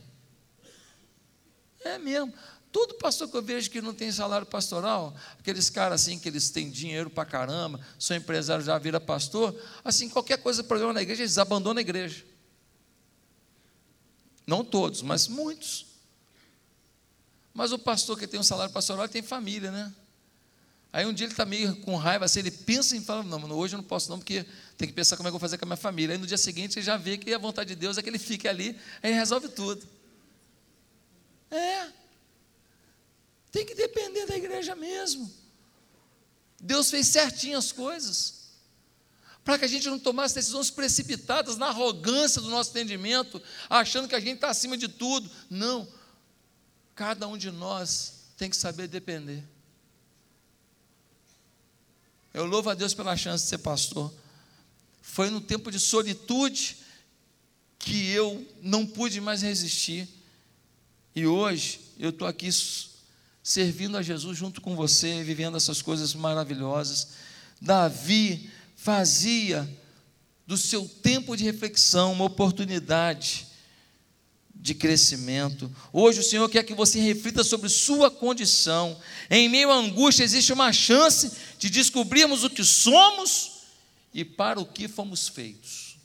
É 1.82 1.98
mesmo. 1.98 2.34
Todo 2.72 2.96
pastor 2.96 3.28
que 3.28 3.36
eu 3.36 3.42
vejo 3.42 3.70
que 3.72 3.82
não 3.82 3.94
tem 3.94 4.12
salário 4.12 4.46
pastoral, 4.46 5.16
aqueles 5.40 5.70
caras 5.70 6.02
assim 6.02 6.20
que 6.20 6.30
eles 6.30 6.52
têm 6.52 6.70
dinheiro 6.70 7.10
para 7.10 7.26
caramba, 7.26 7.80
são 7.98 8.16
empresários, 8.16 8.66
já 8.66 8.78
vira 8.78 9.00
pastor, 9.00 9.60
assim, 9.84 10.08
qualquer 10.08 10.38
coisa, 10.38 10.64
problema 10.64 10.94
na 10.94 11.02
igreja, 11.02 11.24
eles 11.24 11.40
abandonam 11.40 11.80
a 11.80 11.82
igreja. 11.82 12.24
Não 14.46 14.64
todos, 14.64 15.02
mas 15.02 15.28
muitos. 15.28 15.88
Mas 17.54 17.72
o 17.72 17.80
pastor 17.80 18.20
que 18.20 18.28
tem 18.28 18.40
um 18.40 18.44
salário 18.44 18.72
pastoral 18.72 19.08
tem 19.08 19.24
família, 19.24 19.72
né? 19.72 19.92
Aí 20.94 21.06
um 21.06 21.14
dia 21.14 21.26
ele 21.26 21.34
está 21.34 21.46
meio 21.46 21.76
com 21.78 21.96
raiva, 21.96 22.26
assim, 22.26 22.40
ele 22.40 22.52
pensa 22.52 22.96
em 22.96 23.02
falar, 23.02 23.24
não, 23.24 23.52
hoje 23.52 23.76
eu 23.76 23.78
não 23.78 23.84
posso 23.84 24.10
não, 24.10 24.18
porque 24.20 24.46
tem 24.78 24.88
que 24.88 24.94
pensar 24.94 25.18
como 25.18 25.28
é 25.28 25.32
que 25.32 25.36
eu 25.36 25.40
vou 25.40 25.40
fazer 25.40 25.58
com 25.58 25.66
a 25.66 25.68
minha 25.68 25.78
família. 25.78 26.16
Aí 26.16 26.20
no 26.20 26.28
dia 26.28 26.38
seguinte 26.38 26.78
ele 26.78 26.86
já 26.86 26.98
vê 26.98 27.18
que 27.18 27.34
a 27.34 27.38
vontade 27.38 27.70
de 27.70 27.76
Deus 27.76 27.98
é 27.98 28.02
que 28.02 28.10
ele 28.10 28.20
fique 28.20 28.48
ali, 28.48 28.80
aí 29.02 29.12
resolve 29.12 29.50
tudo. 29.50 29.86
É. 31.52 31.88
Tem 33.52 33.66
que 33.66 33.74
depender 33.74 34.26
da 34.26 34.38
igreja 34.38 34.76
mesmo. 34.76 35.32
Deus 36.60 36.90
fez 36.90 37.08
certinho 37.08 37.58
as 37.58 37.72
coisas. 37.72 38.40
para 39.44 39.58
que 39.58 39.66
a 39.66 39.68
gente 39.68 39.88
não 39.88 39.98
tomasse 39.98 40.36
decisões 40.36 40.70
precipitadas 40.70 41.58
na 41.58 41.68
arrogância 41.68 42.40
do 42.40 42.50
nosso 42.50 42.70
entendimento, 42.70 43.42
achando 43.68 44.08
que 44.08 44.14
a 44.14 44.20
gente 44.20 44.36
está 44.36 44.50
acima 44.50 44.78
de 44.78 44.88
tudo. 44.88 45.30
Não. 45.50 45.88
Cada 46.94 47.28
um 47.28 47.38
de 47.38 47.50
nós 47.50 48.26
tem 48.38 48.50
que 48.50 48.56
saber 48.56 48.88
depender. 48.88 49.44
Eu 52.32 52.46
louvo 52.46 52.70
a 52.70 52.76
Deus 52.76 52.94
pela 52.94 53.18
chance 53.18 53.46
de 53.46 53.50
ser 53.50 53.58
pastor. 53.58 54.14
Foi 55.02 55.30
no 55.32 55.42
tempo 55.42 55.72
de 55.72 55.80
solitude 55.80 56.78
que 57.80 58.10
eu 58.12 58.48
não 58.62 58.86
pude 58.86 59.20
mais 59.20 59.42
resistir. 59.42 60.08
E 61.16 61.26
hoje 61.26 61.80
eu 61.98 62.10
estou 62.10 62.28
aqui 62.28 62.50
servindo 63.44 63.98
a 63.98 64.02
Jesus 64.02 64.38
junto 64.38 64.62
com 64.62 64.76
você, 64.76 65.24
vivendo 65.24 65.58
essas 65.58 65.82
coisas 65.82 66.14
maravilhosas. 66.14 67.10
Davi 67.62 68.50
fazia 68.76 69.68
do 70.46 70.58
seu 70.58 70.88
tempo 70.88 71.36
de 71.36 71.44
reflexão 71.44 72.14
uma 72.14 72.26
oportunidade 72.26 73.48
de 74.54 74.74
crescimento. 74.74 75.72
Hoje 75.92 76.20
o 76.20 76.24
Senhor 76.24 76.48
quer 76.50 76.64
que 76.64 76.74
você 76.74 77.00
reflita 77.00 77.44
sobre 77.44 77.70
sua 77.70 78.12
condição. 78.12 79.00
Em 79.30 79.48
meio 79.48 79.72
à 79.72 79.76
angústia 79.76 80.24
existe 80.24 80.52
uma 80.52 80.74
chance 80.74 81.32
de 81.58 81.70
descobrirmos 81.70 82.44
o 82.44 82.50
que 82.50 82.64
somos 82.64 83.60
e 84.14 84.26
para 84.26 84.60
o 84.60 84.66
que 84.66 84.88
fomos 84.88 85.28
feitos. 85.28 85.98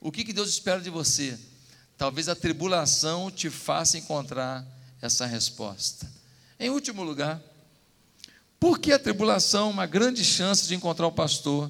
O 0.00 0.10
que, 0.10 0.24
que 0.24 0.32
Deus 0.32 0.48
espera 0.48 0.80
de 0.80 0.90
você? 0.90 1.38
Talvez 1.98 2.28
a 2.28 2.36
tribulação 2.36 3.28
te 3.28 3.50
faça 3.50 3.98
encontrar 3.98 4.64
essa 5.02 5.26
resposta. 5.26 6.08
Em 6.58 6.70
último 6.70 7.02
lugar, 7.02 7.42
por 8.60 8.78
que 8.78 8.92
a 8.92 8.98
tribulação 9.00 9.68
uma 9.68 9.84
grande 9.84 10.24
chance 10.24 10.68
de 10.68 10.76
encontrar 10.76 11.08
o 11.08 11.12
pastor? 11.12 11.68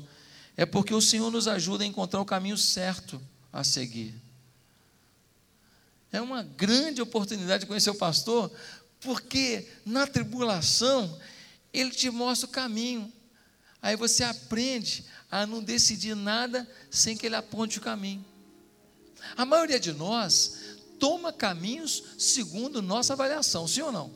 É 0.55 0.67
porque 0.67 0.93
o 0.93 1.01
Senhor 1.01 1.31
nos 1.31 1.49
ajuda 1.49 1.83
a 1.83 1.87
encontrar 1.87 2.21
o 2.21 2.27
caminho 2.27 2.59
certo 2.59 3.19
a 3.51 3.65
seguir. 3.65 4.15
É 6.13 6.21
uma 6.21 6.43
grande 6.43 7.01
oportunidade 7.01 7.63
de 7.63 7.67
conhecer 7.67 7.91
o 7.91 7.95
pastor, 7.95 8.51
porque 9.01 9.67
na 9.85 10.07
tribulação 10.07 11.19
ele 11.73 11.91
te 11.91 12.11
mostra 12.11 12.47
o 12.47 12.53
caminho. 12.53 13.11
Aí 13.81 13.97
você 13.97 14.25
aprende 14.25 15.05
a 15.31 15.47
não 15.47 15.63
decidir 15.63 16.15
nada 16.15 16.69
sem 16.91 17.17
que 17.17 17.25
ele 17.25 17.37
aponte 17.37 17.79
o 17.79 17.83
caminho. 17.83 18.25
A 19.37 19.45
maioria 19.45 19.79
de 19.79 19.93
nós 19.93 20.77
toma 20.99 21.33
caminhos 21.33 22.03
segundo 22.19 22.83
nossa 22.83 23.13
avaliação, 23.13 23.67
sim 23.69 23.83
ou 23.83 23.93
não? 23.93 24.13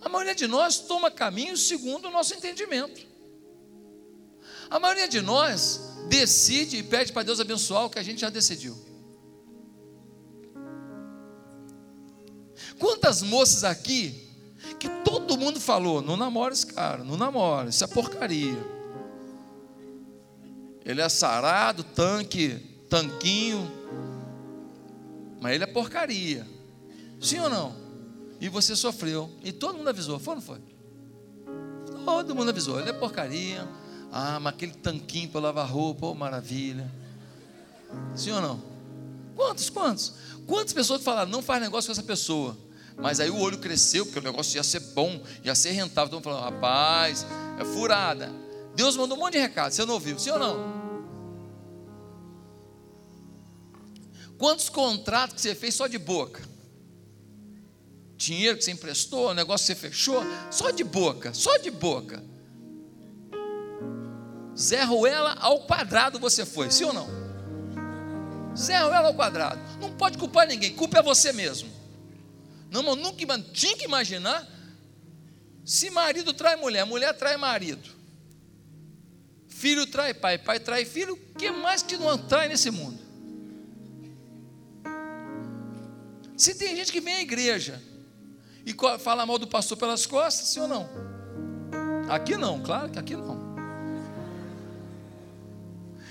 A 0.00 0.08
maioria 0.08 0.34
de 0.34 0.46
nós 0.46 0.78
toma 0.78 1.10
caminhos 1.10 1.66
segundo 1.66 2.08
o 2.08 2.10
nosso 2.10 2.34
entendimento. 2.34 3.06
A 4.68 4.78
maioria 4.78 5.08
de 5.08 5.20
nós 5.20 5.80
decide 6.08 6.78
e 6.78 6.82
pede 6.82 7.12
para 7.12 7.22
Deus 7.22 7.40
abençoar 7.40 7.84
o 7.84 7.90
que 7.90 7.98
a 7.98 8.02
gente 8.02 8.20
já 8.20 8.28
decidiu. 8.28 8.76
Quantas 12.78 13.22
moças 13.22 13.64
aqui 13.64 14.28
que 14.78 14.88
todo 15.04 15.38
mundo 15.38 15.60
falou, 15.60 16.02
não 16.02 16.16
namora 16.16 16.52
esse 16.52 16.66
cara, 16.66 17.04
não 17.04 17.16
namora, 17.16 17.70
isso 17.70 17.84
é 17.84 17.86
porcaria. 17.86 18.58
Ele 20.84 21.00
é 21.00 21.08
sarado, 21.08 21.82
tanque, 21.82 22.73
tanquinho, 22.94 23.68
mas 25.40 25.52
ele 25.52 25.64
é 25.64 25.66
porcaria. 25.66 26.46
Sim 27.20 27.40
ou 27.40 27.50
não? 27.50 27.74
E 28.40 28.48
você 28.48 28.76
sofreu. 28.76 29.28
E 29.42 29.50
todo 29.50 29.76
mundo 29.76 29.88
avisou, 29.88 30.20
foi 30.20 30.34
ou 30.34 30.36
não 30.36 30.46
foi? 30.46 30.60
Todo 32.04 32.36
mundo 32.36 32.50
avisou, 32.50 32.78
ele 32.78 32.90
é 32.90 32.92
porcaria. 32.92 33.66
Ah, 34.12 34.38
mas 34.38 34.54
aquele 34.54 34.74
tanquinho 34.74 35.28
para 35.28 35.40
lavar 35.40 35.68
roupa, 35.68 36.06
oh, 36.06 36.14
maravilha. 36.14 36.88
Sim 38.14 38.30
ou 38.30 38.40
não? 38.40 38.62
Quantos, 39.34 39.68
quantos? 39.70 40.14
Quantas 40.46 40.72
pessoas 40.72 41.02
falaram, 41.02 41.32
não 41.32 41.42
faz 41.42 41.60
negócio 41.60 41.88
com 41.88 41.92
essa 41.92 42.02
pessoa? 42.04 42.56
Mas 42.96 43.18
aí 43.18 43.28
o 43.28 43.40
olho 43.40 43.58
cresceu, 43.58 44.06
porque 44.06 44.20
o 44.20 44.22
negócio 44.22 44.56
ia 44.56 44.62
ser 44.62 44.78
bom, 44.78 45.20
ia 45.42 45.56
ser 45.56 45.72
rentável. 45.72 46.12
Mundo 46.12 46.22
falando, 46.22 46.44
rapaz, 46.44 47.26
é 47.58 47.64
furada. 47.64 48.30
Deus 48.76 48.96
mandou 48.96 49.16
um 49.16 49.20
monte 49.20 49.32
de 49.32 49.40
recado, 49.40 49.72
você 49.72 49.84
não 49.84 49.94
ouviu, 49.94 50.16
sim 50.16 50.30
ou 50.30 50.38
não? 50.38 50.84
Quantos 54.38 54.68
contratos 54.68 55.36
que 55.36 55.40
você 55.40 55.54
fez 55.54 55.74
só 55.74 55.86
de 55.86 55.98
boca? 55.98 56.54
dinheiro 58.16 58.56
que 58.56 58.64
você 58.64 58.70
emprestou, 58.70 59.34
negócio 59.34 59.66
que 59.66 59.80
você 59.80 59.88
fechou, 59.88 60.22
só 60.50 60.70
de 60.70 60.84
boca, 60.84 61.34
só 61.34 61.56
de 61.58 61.70
boca. 61.70 62.22
Zé 64.56 64.82
Ruela 64.84 65.34
ao 65.40 65.66
quadrado 65.66 66.18
você 66.18 66.46
foi, 66.46 66.70
sim 66.70 66.84
ou 66.84 66.92
não? 66.92 67.08
Zé 68.56 68.78
Ruela 68.78 69.08
ao 69.08 69.14
quadrado. 69.14 69.60
Não 69.80 69.92
pode 69.92 70.16
culpar 70.16 70.46
ninguém, 70.46 70.74
culpa 70.74 70.98
é 70.98 71.02
você 71.02 71.32
mesmo. 71.32 71.68
Não, 72.70 72.82
mas 72.82 72.96
nunca 72.96 73.38
tinha 73.52 73.76
que 73.76 73.84
imaginar 73.84 74.48
se 75.64 75.90
marido 75.90 76.32
trai 76.32 76.56
mulher, 76.56 76.84
mulher 76.84 77.12
trai 77.14 77.36
marido. 77.36 77.90
Filho 79.48 79.86
trai 79.86 80.12
pai, 80.14 80.38
pai 80.38 80.60
trai 80.60 80.84
filho, 80.84 81.14
o 81.14 81.38
que 81.38 81.50
mais 81.50 81.82
que 81.82 81.96
não 81.96 82.18
trai 82.18 82.48
nesse 82.48 82.70
mundo? 82.70 83.03
Se 86.36 86.54
tem 86.54 86.74
gente 86.76 86.90
que 86.90 87.00
vem 87.00 87.14
à 87.14 87.20
igreja, 87.20 87.80
e 88.66 88.74
fala 88.98 89.26
mal 89.26 89.38
do 89.38 89.46
pastor 89.46 89.76
pelas 89.76 90.06
costas, 90.06 90.48
sim 90.48 90.60
ou 90.60 90.68
não? 90.68 90.88
Aqui 92.08 92.36
não, 92.36 92.60
claro 92.62 92.90
que 92.90 92.98
aqui 92.98 93.14
não. 93.14 93.54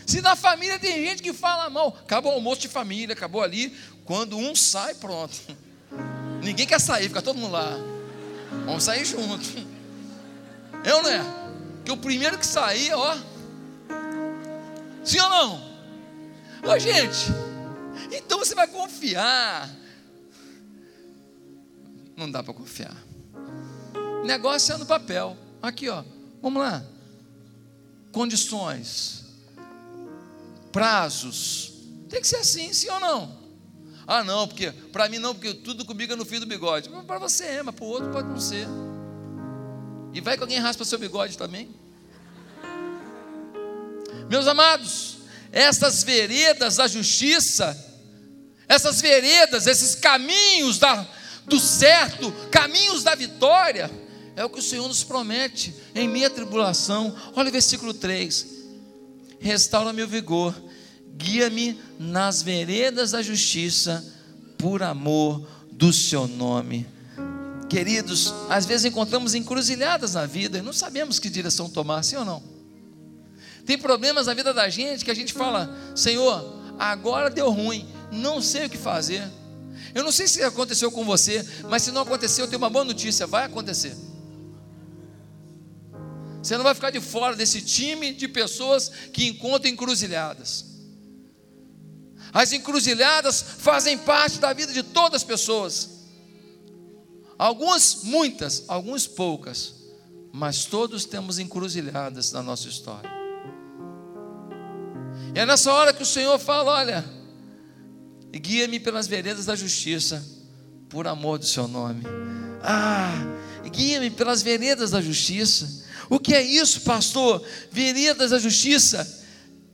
Se 0.06 0.22
na 0.22 0.36
família 0.36 0.78
tem 0.80 1.06
gente 1.06 1.24
que 1.24 1.34
fala 1.34 1.70
mal, 1.70 1.98
acabou 2.02 2.32
o 2.32 2.36
almoço 2.36 2.62
de 2.62 2.68
família, 2.68 3.14
acabou 3.14 3.42
ali. 3.42 3.76
Quando 4.06 4.38
um 4.38 4.54
sai, 4.56 4.94
pronto. 4.96 5.36
Ninguém 6.44 6.68
quer 6.68 6.80
sair, 6.80 7.08
fica 7.08 7.22
todo 7.22 7.38
mundo 7.38 7.54
lá. 7.54 7.72
Vamos 8.66 8.84
sair 8.84 9.06
junto. 9.06 9.46
Eu 10.84 11.02
não 11.02 11.10
é? 11.10 11.22
Que 11.86 11.92
o 11.92 11.98
primeiro 11.98 12.38
que 12.38 12.46
sair, 12.46 12.94
ó. 12.94 13.18
Sim 15.04 15.20
ou 15.22 15.30
não? 15.30 15.74
Ô 16.66 16.80
gente, 16.80 17.28
então 18.12 18.40
você 18.40 18.54
vai 18.56 18.68
confiar 18.68 19.70
não 22.24 22.32
dá 22.32 22.44
para 22.44 22.54
confiar. 22.54 22.96
Negócio 24.24 24.74
é 24.74 24.78
no 24.78 24.86
papel. 24.86 25.38
Aqui, 25.62 25.90
ó. 25.90 26.04
Vamos 26.42 26.62
lá. 26.62 26.84
Condições. 28.12 29.26
Prazos. 30.72 31.74
Tem 32.10 32.22
que 32.22 32.28
ser 32.28 32.38
assim, 32.38 32.72
sim 32.74 32.90
ou 32.90 33.00
não? 33.00 33.44
Ah, 34.06 34.24
não, 34.24 34.48
porque 34.48 34.72
para 34.72 35.08
mim 35.08 35.18
não, 35.18 35.34
porque 35.34 35.54
tudo 35.54 35.86
comigo 35.86 36.14
é 36.14 36.16
no 36.16 36.26
fio 36.26 36.40
do 36.40 36.46
bigode. 36.46 36.90
Para 37.08 37.20
você 37.20 37.46
é, 37.46 37.64
mas 37.64 37.74
para 37.74 37.86
o 37.86 37.88
outro 37.88 38.12
pode 38.12 38.28
não 38.28 38.40
ser. 38.40 38.68
E 40.14 40.22
vai 40.22 40.36
que 40.36 40.44
alguém 40.44 40.60
raspa 40.60 40.86
seu 40.86 41.00
bigode 41.00 41.38
também. 41.38 41.74
Meus 44.30 44.48
amados, 44.48 45.18
essas 45.52 46.04
veredas 46.04 46.76
da 46.76 46.88
justiça, 46.88 47.78
essas 48.68 49.02
veredas, 49.02 49.68
esses 49.68 49.96
caminhos 49.96 50.78
da, 50.78 51.06
do 51.46 51.60
certo, 51.60 52.32
caminhos 52.50 53.04
da 53.04 53.16
vitória. 53.16 53.90
É 54.36 54.44
o 54.44 54.50
que 54.50 54.60
o 54.60 54.64
Senhor 54.64 54.88
nos 54.88 55.04
promete 55.04 55.74
em 55.94 56.08
minha 56.08 56.30
tribulação. 56.30 57.16
Olha 57.36 57.50
o 57.50 57.52
versículo 57.52 57.94
3: 57.94 58.48
Restaura-me 59.40 60.02
o 60.02 60.08
vigor, 60.08 60.56
guia-me 61.16 61.80
nas 62.00 62.42
veredas 62.42 63.12
da 63.12 63.22
justiça, 63.22 64.04
por 64.58 64.82
amor 64.82 65.48
do 65.72 65.94
seu 65.94 66.28
nome. 66.28 66.88
Queridos, 67.70 68.34
às 68.50 68.66
vezes 68.66 68.86
encontramos 68.86 69.36
encruzilhadas 69.36 70.14
na 70.14 70.26
vida 70.26 70.60
e 70.60 70.62
não 70.62 70.74
sabemos 70.74 71.20
que 71.20 71.30
direção 71.30 71.70
tomar, 71.70 72.04
sim 72.04 72.16
ou 72.16 72.26
não? 72.26 72.44
Tem 73.66 73.78
problemas 73.78 74.28
na 74.28 74.34
vida 74.34 74.54
da 74.54 74.70
gente 74.70 75.06
que 75.06 75.12
a 75.12 75.16
gente 75.16 75.34
fala: 75.34 75.76
Senhor, 75.96 76.62
agora 76.78 77.30
deu 77.30 77.50
ruim, 77.52 77.88
não 78.12 78.42
sei 78.42 78.66
o 78.66 78.70
que 78.70 78.78
fazer. 78.78 79.24
Eu 79.94 80.04
não 80.04 80.12
sei 80.12 80.28
se 80.28 80.42
aconteceu 80.44 80.92
com 80.92 81.06
você, 81.06 81.46
mas 81.70 81.84
se 81.84 81.92
não 81.92 82.02
aconteceu, 82.02 82.46
eu 82.46 82.50
tenho 82.50 82.62
uma 82.62 82.70
boa 82.70 82.86
notícia: 82.86 83.28
vai 83.28 83.46
acontecer. 83.46 83.96
Você 86.42 86.58
não 86.58 86.64
vai 86.64 86.74
ficar 86.74 86.90
de 86.90 87.00
fora 87.00 87.36
desse 87.36 87.62
time 87.62 88.14
de 88.14 88.28
pessoas 88.28 88.90
que 89.14 89.28
encontram 89.28 89.72
encruzilhadas. 89.72 90.66
As 92.34 92.52
encruzilhadas 92.52 93.42
fazem 93.60 93.98
parte 93.98 94.40
da 94.40 94.52
vida 94.52 94.74
de 94.74 94.84
todas 94.84 95.22
as 95.22 95.24
pessoas. 95.24 95.90
Algumas, 97.38 98.04
muitas, 98.04 98.64
algumas 98.68 99.06
poucas, 99.06 99.76
mas 100.34 100.66
todos 100.66 101.06
temos 101.06 101.40
encruzilhadas 101.40 102.32
na 102.32 102.42
nossa 102.42 102.68
história. 102.68 103.10
E 105.36 105.40
é 105.40 105.46
nessa 105.46 105.72
hora 105.72 105.94
que 105.94 106.04
o 106.04 106.06
Senhor 106.06 106.38
fala: 106.40 106.72
olha, 106.72 107.23
e 108.34 108.40
guia-me 108.40 108.80
pelas 108.80 109.06
veredas 109.06 109.46
da 109.46 109.56
justiça, 109.56 110.26
por 110.90 111.08
amor 111.08 111.38
do 111.38 111.46
seu 111.46 111.68
nome. 111.68 112.04
Ah, 112.64 113.14
guia-me 113.72 114.10
pelas 114.10 114.42
veredas 114.42 114.90
da 114.90 115.00
justiça. 115.00 115.86
O 116.10 116.20
que 116.20 116.34
é 116.34 116.42
isso, 116.42 116.82
pastor? 116.82 117.46
Veredas 117.72 118.32
da 118.32 118.40
justiça 118.40 119.24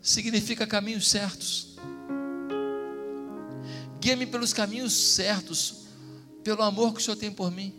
significa 0.01 0.67
caminhos 0.67 1.07
certos. 1.09 1.77
Guia-me 4.01 4.25
pelos 4.25 4.51
caminhos 4.51 4.93
certos, 4.93 5.85
pelo 6.43 6.61
amor 6.61 6.93
que 6.93 6.99
o 6.99 7.03
Senhor 7.03 7.17
tem 7.17 7.31
por 7.31 7.51
mim. 7.51 7.73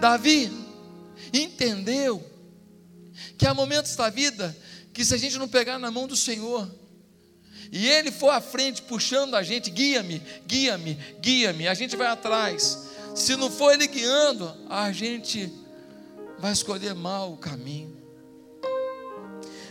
Davi 0.00 0.52
entendeu 1.32 2.22
que 3.38 3.46
há 3.46 3.54
momentos 3.54 3.96
da 3.96 4.10
vida 4.10 4.54
que 4.92 5.02
se 5.02 5.14
a 5.14 5.18
gente 5.18 5.38
não 5.38 5.48
pegar 5.48 5.78
na 5.78 5.90
mão 5.90 6.06
do 6.06 6.16
Senhor, 6.16 6.70
e 7.70 7.88
Ele 7.88 8.10
for 8.10 8.30
à 8.30 8.40
frente 8.40 8.82
puxando 8.82 9.34
a 9.34 9.42
gente, 9.42 9.70
guia-me, 9.70 10.22
guia-me, 10.46 10.98
guia-me, 11.20 11.68
a 11.68 11.74
gente 11.74 11.96
vai 11.96 12.06
atrás. 12.06 12.86
Se 13.14 13.36
não 13.36 13.50
for 13.50 13.72
Ele 13.72 13.86
guiando, 13.86 14.54
a 14.68 14.92
gente 14.92 15.52
vai 16.38 16.52
escolher 16.52 16.94
mal 16.94 17.32
o 17.32 17.36
caminho. 17.36 17.96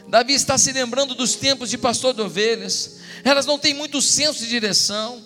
Davi 0.07 0.33
está 0.33 0.57
se 0.57 0.71
lembrando 0.71 1.15
dos 1.15 1.35
tempos 1.35 1.69
de 1.69 1.77
pastor 1.77 2.13
de 2.13 2.21
ovelhas, 2.21 2.99
elas 3.23 3.45
não 3.45 3.57
têm 3.57 3.73
muito 3.73 4.01
senso 4.01 4.39
de 4.39 4.47
direção, 4.47 5.23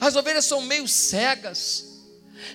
as 0.00 0.16
ovelhas 0.16 0.44
são 0.44 0.62
meio 0.62 0.88
cegas, 0.88 1.86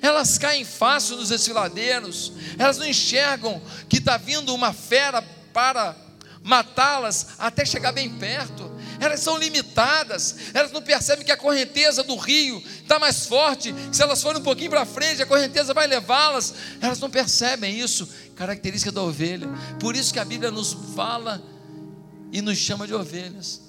elas 0.02 0.38
caem 0.38 0.66
fácil 0.66 1.18
nos 1.18 1.30
desfiladeiros, 1.30 2.34
elas 2.58 2.78
não 2.78 2.86
enxergam 2.86 3.62
que 3.88 3.98
está 3.98 4.18
vindo 4.18 4.54
uma 4.54 4.74
fera 4.74 5.22
para 5.54 5.96
matá-las 6.44 7.36
até 7.38 7.66
chegar 7.66 7.92
bem 7.92 8.10
perto. 8.10 8.72
Elas 9.02 9.20
são 9.20 9.36
limitadas, 9.36 10.36
elas 10.54 10.72
não 10.72 10.80
percebem 10.80 11.26
que 11.26 11.32
a 11.32 11.38
correnteza 11.38 12.04
do 12.04 12.16
rio 12.16 12.64
está 12.84 13.00
mais 13.00 13.26
forte, 13.26 13.74
se 13.92 14.04
elas 14.04 14.22
forem 14.22 14.40
um 14.40 14.44
pouquinho 14.44 14.70
para 14.70 14.86
frente, 14.86 15.24
a 15.24 15.26
correnteza 15.26 15.74
vai 15.74 15.88
levá-las. 15.88 16.54
Elas 16.80 17.00
não 17.00 17.10
percebem 17.10 17.80
isso, 17.80 18.08
característica 18.36 18.92
da 18.92 19.02
ovelha. 19.02 19.50
Por 19.80 19.96
isso 19.96 20.14
que 20.14 20.20
a 20.20 20.26
Bíblia 20.26 20.52
nos 20.52 20.74
fala 20.96 21.42
e 22.32 22.44
nos 22.44 22.60
chama 22.60 22.86
de 22.86 22.94
ovelhas. 22.94 23.60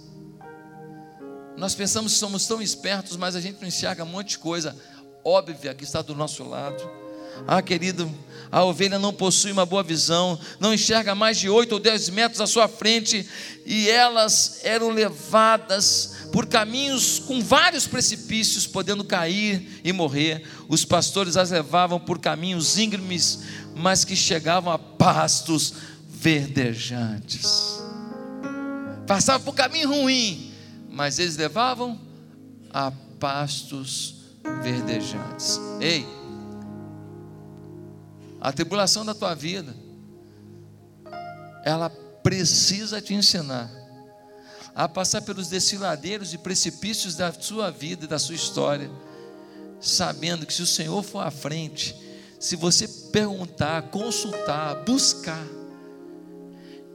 Nós 1.56 1.74
pensamos 1.74 2.12
que 2.12 2.18
somos 2.18 2.46
tão 2.46 2.60
espertos, 2.60 3.16
mas 3.16 3.34
a 3.34 3.40
gente 3.40 3.58
não 3.58 3.68
enxerga 3.68 4.04
um 4.04 4.08
monte 4.08 4.30
de 4.30 4.38
coisa 4.38 4.76
óbvia 5.24 5.74
que 5.74 5.84
está 5.84 6.02
do 6.02 6.14
nosso 6.14 6.44
lado. 6.44 7.01
Ah, 7.46 7.62
querido, 7.62 8.10
a 8.52 8.62
ovelha 8.62 8.98
não 8.98 9.14
possui 9.14 9.50
uma 9.50 9.64
boa 9.64 9.82
visão, 9.82 10.38
não 10.60 10.74
enxerga 10.74 11.14
mais 11.14 11.38
de 11.38 11.48
8 11.48 11.72
ou 11.72 11.80
10 11.80 12.10
metros 12.10 12.40
à 12.40 12.46
sua 12.46 12.68
frente, 12.68 13.26
e 13.64 13.88
elas 13.88 14.60
eram 14.62 14.90
levadas 14.90 16.28
por 16.30 16.46
caminhos 16.46 17.18
com 17.18 17.42
vários 17.42 17.86
precipícios, 17.86 18.66
podendo 18.66 19.04
cair 19.04 19.80
e 19.82 19.90
morrer. 19.90 20.46
Os 20.68 20.84
pastores 20.84 21.38
as 21.38 21.50
levavam 21.50 21.98
por 21.98 22.18
caminhos 22.18 22.76
íngremes, 22.76 23.40
mas 23.74 24.04
que 24.04 24.14
chegavam 24.14 24.70
a 24.70 24.78
pastos 24.78 25.72
verdejantes. 26.06 27.80
Passavam 29.06 29.46
por 29.46 29.54
caminho 29.54 29.88
ruim, 29.88 30.52
mas 30.90 31.18
eles 31.18 31.38
levavam 31.38 31.98
a 32.70 32.92
pastos 33.18 34.16
verdejantes. 34.62 35.58
Ei, 35.80 36.06
a 38.42 38.50
tribulação 38.52 39.04
da 39.04 39.14
tua 39.14 39.36
vida, 39.36 39.72
ela 41.64 41.88
precisa 42.24 43.00
te 43.00 43.14
ensinar 43.14 43.70
a 44.74 44.88
passar 44.88 45.22
pelos 45.22 45.46
desfiladeiros 45.46 46.34
e 46.34 46.38
precipícios 46.38 47.14
da 47.14 47.32
sua 47.32 47.70
vida 47.70 48.04
e 48.04 48.08
da 48.08 48.18
sua 48.18 48.34
história, 48.34 48.90
sabendo 49.80 50.44
que 50.44 50.52
se 50.52 50.60
o 50.60 50.66
Senhor 50.66 51.04
for 51.04 51.20
à 51.20 51.30
frente, 51.30 51.94
se 52.40 52.56
você 52.56 52.88
perguntar, 53.12 53.90
consultar, 53.90 54.82
buscar, 54.84 55.46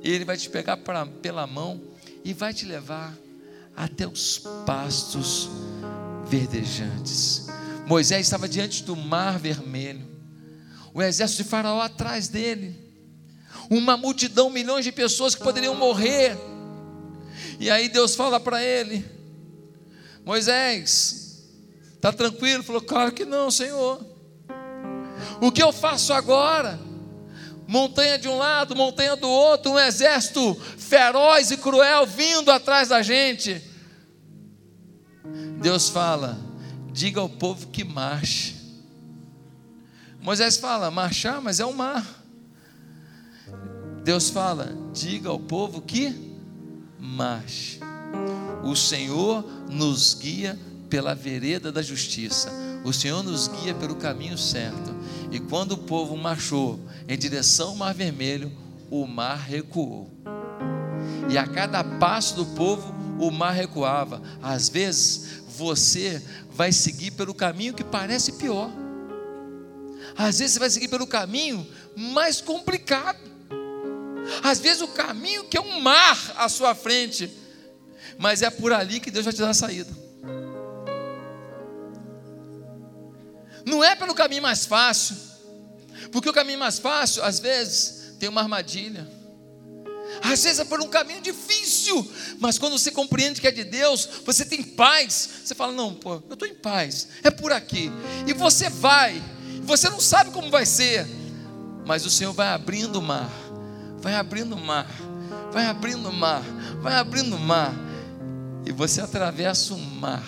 Ele 0.01 0.25
vai 0.25 0.35
te 0.35 0.49
pegar 0.49 0.75
pra, 0.75 1.05
pela 1.05 1.47
mão 1.47 1.81
e 2.25 2.33
vai 2.33 2.53
te 2.53 2.65
levar 2.65 3.17
até 3.73 4.05
os 4.05 4.39
pastos 4.65 5.49
verdejantes. 6.27 7.47
Moisés 7.87 8.25
estava 8.25 8.49
diante 8.49 8.83
do 8.83 8.97
mar 8.97 9.39
vermelho 9.39 10.16
o 10.97 11.01
exército 11.03 11.43
de 11.43 11.49
Faraó 11.49 11.79
atrás 11.79 12.27
dele, 12.27 12.75
uma 13.69 13.95
multidão, 13.95 14.49
milhões 14.49 14.83
de 14.83 14.91
pessoas 14.91 15.35
que 15.35 15.43
poderiam 15.43 15.75
morrer. 15.75 16.35
E 17.59 17.69
aí 17.69 17.87
Deus 17.87 18.15
fala 18.15 18.39
para 18.39 18.63
ele: 18.63 19.05
Moisés, 20.25 21.45
está 21.93 22.11
tranquilo? 22.11 22.55
Ele 22.55 22.63
falou: 22.63 22.81
Claro 22.81 23.11
que 23.11 23.25
não, 23.25 23.51
Senhor. 23.51 24.03
O 25.39 25.51
que 25.51 25.61
eu 25.61 25.71
faço 25.71 26.11
agora? 26.13 26.79
Montanha 27.67 28.17
de 28.17 28.27
um 28.27 28.35
lado, 28.35 28.75
montanha 28.75 29.15
do 29.15 29.29
outro, 29.29 29.73
um 29.73 29.79
exército 29.79 30.55
feroz 30.79 31.51
e 31.51 31.57
cruel 31.57 32.07
vindo 32.07 32.49
atrás 32.49 32.89
da 32.89 33.03
gente. 33.03 33.61
Deus 35.61 35.89
fala: 35.89 36.39
diga 36.91 37.21
ao 37.21 37.29
povo 37.29 37.67
que 37.67 37.83
marche. 37.83 38.56
Moisés 40.27 40.57
fala, 40.57 40.91
marchar, 40.91 41.39
mas 41.39 41.61
é 41.61 41.65
o 41.65 41.71
mar. 41.71 42.05
Deus 44.03 44.29
fala, 44.29 44.75
diga 44.93 45.29
ao 45.29 45.39
povo 45.39 45.81
que 45.81 46.13
marche. 46.99 47.79
O 48.61 48.75
Senhor 48.75 49.41
nos 49.69 50.13
guia 50.15 50.59
pela 50.89 51.15
vereda 51.15 51.71
da 51.71 51.81
justiça. 51.81 52.51
O 52.83 52.91
Senhor 52.91 53.23
nos 53.23 53.47
guia 53.47 53.73
pelo 53.73 53.95
caminho 53.95 54.37
certo. 54.37 54.93
E 55.31 55.39
quando 55.39 55.71
o 55.71 55.77
povo 55.77 56.17
marchou 56.17 56.77
em 57.07 57.17
direção 57.17 57.69
ao 57.69 57.75
Mar 57.77 57.93
Vermelho, 57.93 58.51
o 58.91 59.07
mar 59.07 59.37
recuou. 59.37 60.11
E 61.29 61.37
a 61.37 61.47
cada 61.47 61.85
passo 61.85 62.35
do 62.35 62.45
povo, 62.47 62.93
o 63.17 63.31
mar 63.31 63.51
recuava. 63.51 64.21
Às 64.43 64.67
vezes, 64.67 65.41
você 65.57 66.21
vai 66.51 66.73
seguir 66.73 67.11
pelo 67.11 67.33
caminho 67.33 67.73
que 67.73 67.81
parece 67.85 68.33
pior. 68.33 68.86
Às 70.15 70.39
vezes 70.39 70.53
você 70.53 70.59
vai 70.59 70.69
seguir 70.69 70.87
pelo 70.87 71.07
caminho 71.07 71.67
mais 71.95 72.41
complicado. 72.41 73.19
Às 74.43 74.59
vezes 74.59 74.81
o 74.81 74.87
caminho 74.89 75.45
que 75.45 75.57
é 75.57 75.61
um 75.61 75.79
mar 75.79 76.33
à 76.37 76.47
sua 76.49 76.75
frente. 76.75 77.31
Mas 78.17 78.41
é 78.41 78.49
por 78.49 78.73
ali 78.73 78.99
que 78.99 79.11
Deus 79.11 79.25
vai 79.25 79.33
te 79.33 79.39
dar 79.39 79.49
a 79.49 79.53
saída. 79.53 79.91
Não 83.65 83.83
é 83.83 83.95
pelo 83.95 84.15
caminho 84.15 84.41
mais 84.41 84.65
fácil. 84.65 85.15
Porque 86.11 86.29
o 86.29 86.33
caminho 86.33 86.59
mais 86.59 86.79
fácil, 86.79 87.23
às 87.23 87.39
vezes, 87.39 88.15
tem 88.19 88.29
uma 88.29 88.41
armadilha. 88.41 89.07
Às 90.23 90.43
vezes 90.43 90.59
é 90.59 90.65
por 90.65 90.81
um 90.81 90.87
caminho 90.87 91.21
difícil, 91.21 92.09
mas 92.39 92.57
quando 92.57 92.77
você 92.77 92.89
compreende 92.91 93.41
que 93.41 93.47
é 93.47 93.51
de 93.51 93.63
Deus, 93.63 94.07
você 94.25 94.45
tem 94.45 94.63
paz. 94.63 95.29
Você 95.43 95.53
fala: 95.53 95.73
Não, 95.73 95.93
pô, 95.93 96.15
eu 96.27 96.33
estou 96.33 96.47
em 96.47 96.55
paz, 96.55 97.09
é 97.23 97.29
por 97.29 97.51
aqui. 97.51 97.91
E 98.25 98.33
você 98.33 98.69
vai, 98.69 99.21
você 99.67 99.89
não 99.89 99.99
sabe 99.99 100.31
como 100.31 100.49
vai 100.49 100.65
ser, 100.65 101.05
mas 101.85 102.05
o 102.05 102.09
Senhor 102.09 102.31
vai 102.31 102.47
abrindo 102.47 102.99
o 102.99 103.01
mar, 103.01 103.29
vai 103.99 104.15
abrindo 104.15 104.55
o 104.55 104.59
mar, 104.59 104.87
vai 105.51 105.65
abrindo 105.65 106.09
o 106.09 106.13
mar, 106.13 106.41
vai 106.81 106.95
abrindo 106.95 107.35
o 107.35 107.39
mar, 107.39 107.73
e 108.65 108.71
você 108.71 109.01
atravessa 109.01 109.73
o 109.73 109.77
mar 109.77 110.23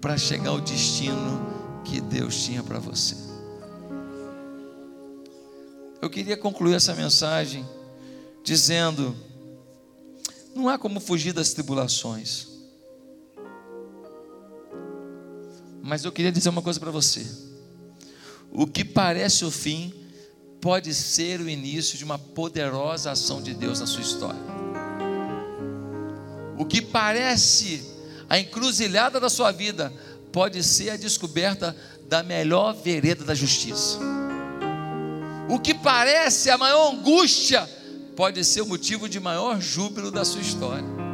para 0.00 0.18
chegar 0.18 0.50
ao 0.50 0.60
destino 0.60 1.40
que 1.84 2.00
Deus 2.00 2.44
tinha 2.44 2.62
para 2.64 2.80
você. 2.80 3.16
Eu 6.00 6.10
queria 6.10 6.36
concluir 6.36 6.74
essa 6.74 6.94
mensagem 6.94 7.64
dizendo: 8.42 9.14
não 10.52 10.68
há 10.68 10.76
como 10.76 10.98
fugir 10.98 11.32
das 11.32 11.52
tribulações. 11.52 12.48
Mas 15.80 16.04
eu 16.04 16.10
queria 16.10 16.32
dizer 16.32 16.48
uma 16.48 16.62
coisa 16.62 16.80
para 16.80 16.90
você. 16.90 17.41
O 18.52 18.66
que 18.66 18.84
parece 18.84 19.44
o 19.44 19.50
fim 19.50 19.92
pode 20.60 20.94
ser 20.94 21.40
o 21.40 21.48
início 21.48 21.96
de 21.96 22.04
uma 22.04 22.18
poderosa 22.18 23.10
ação 23.10 23.40
de 23.40 23.54
Deus 23.54 23.80
na 23.80 23.86
sua 23.86 24.02
história. 24.02 24.40
O 26.58 26.64
que 26.64 26.82
parece 26.82 27.82
a 28.28 28.38
encruzilhada 28.38 29.18
da 29.18 29.30
sua 29.30 29.50
vida 29.50 29.92
pode 30.30 30.62
ser 30.62 30.90
a 30.90 30.96
descoberta 30.96 31.74
da 32.08 32.22
melhor 32.22 32.74
vereda 32.74 33.24
da 33.24 33.34
justiça. 33.34 33.98
O 35.48 35.58
que 35.58 35.74
parece 35.74 36.50
a 36.50 36.58
maior 36.58 36.92
angústia 36.92 37.68
pode 38.14 38.44
ser 38.44 38.60
o 38.60 38.66
motivo 38.66 39.08
de 39.08 39.18
maior 39.18 39.60
júbilo 39.60 40.10
da 40.10 40.24
sua 40.24 40.42
história. 40.42 41.11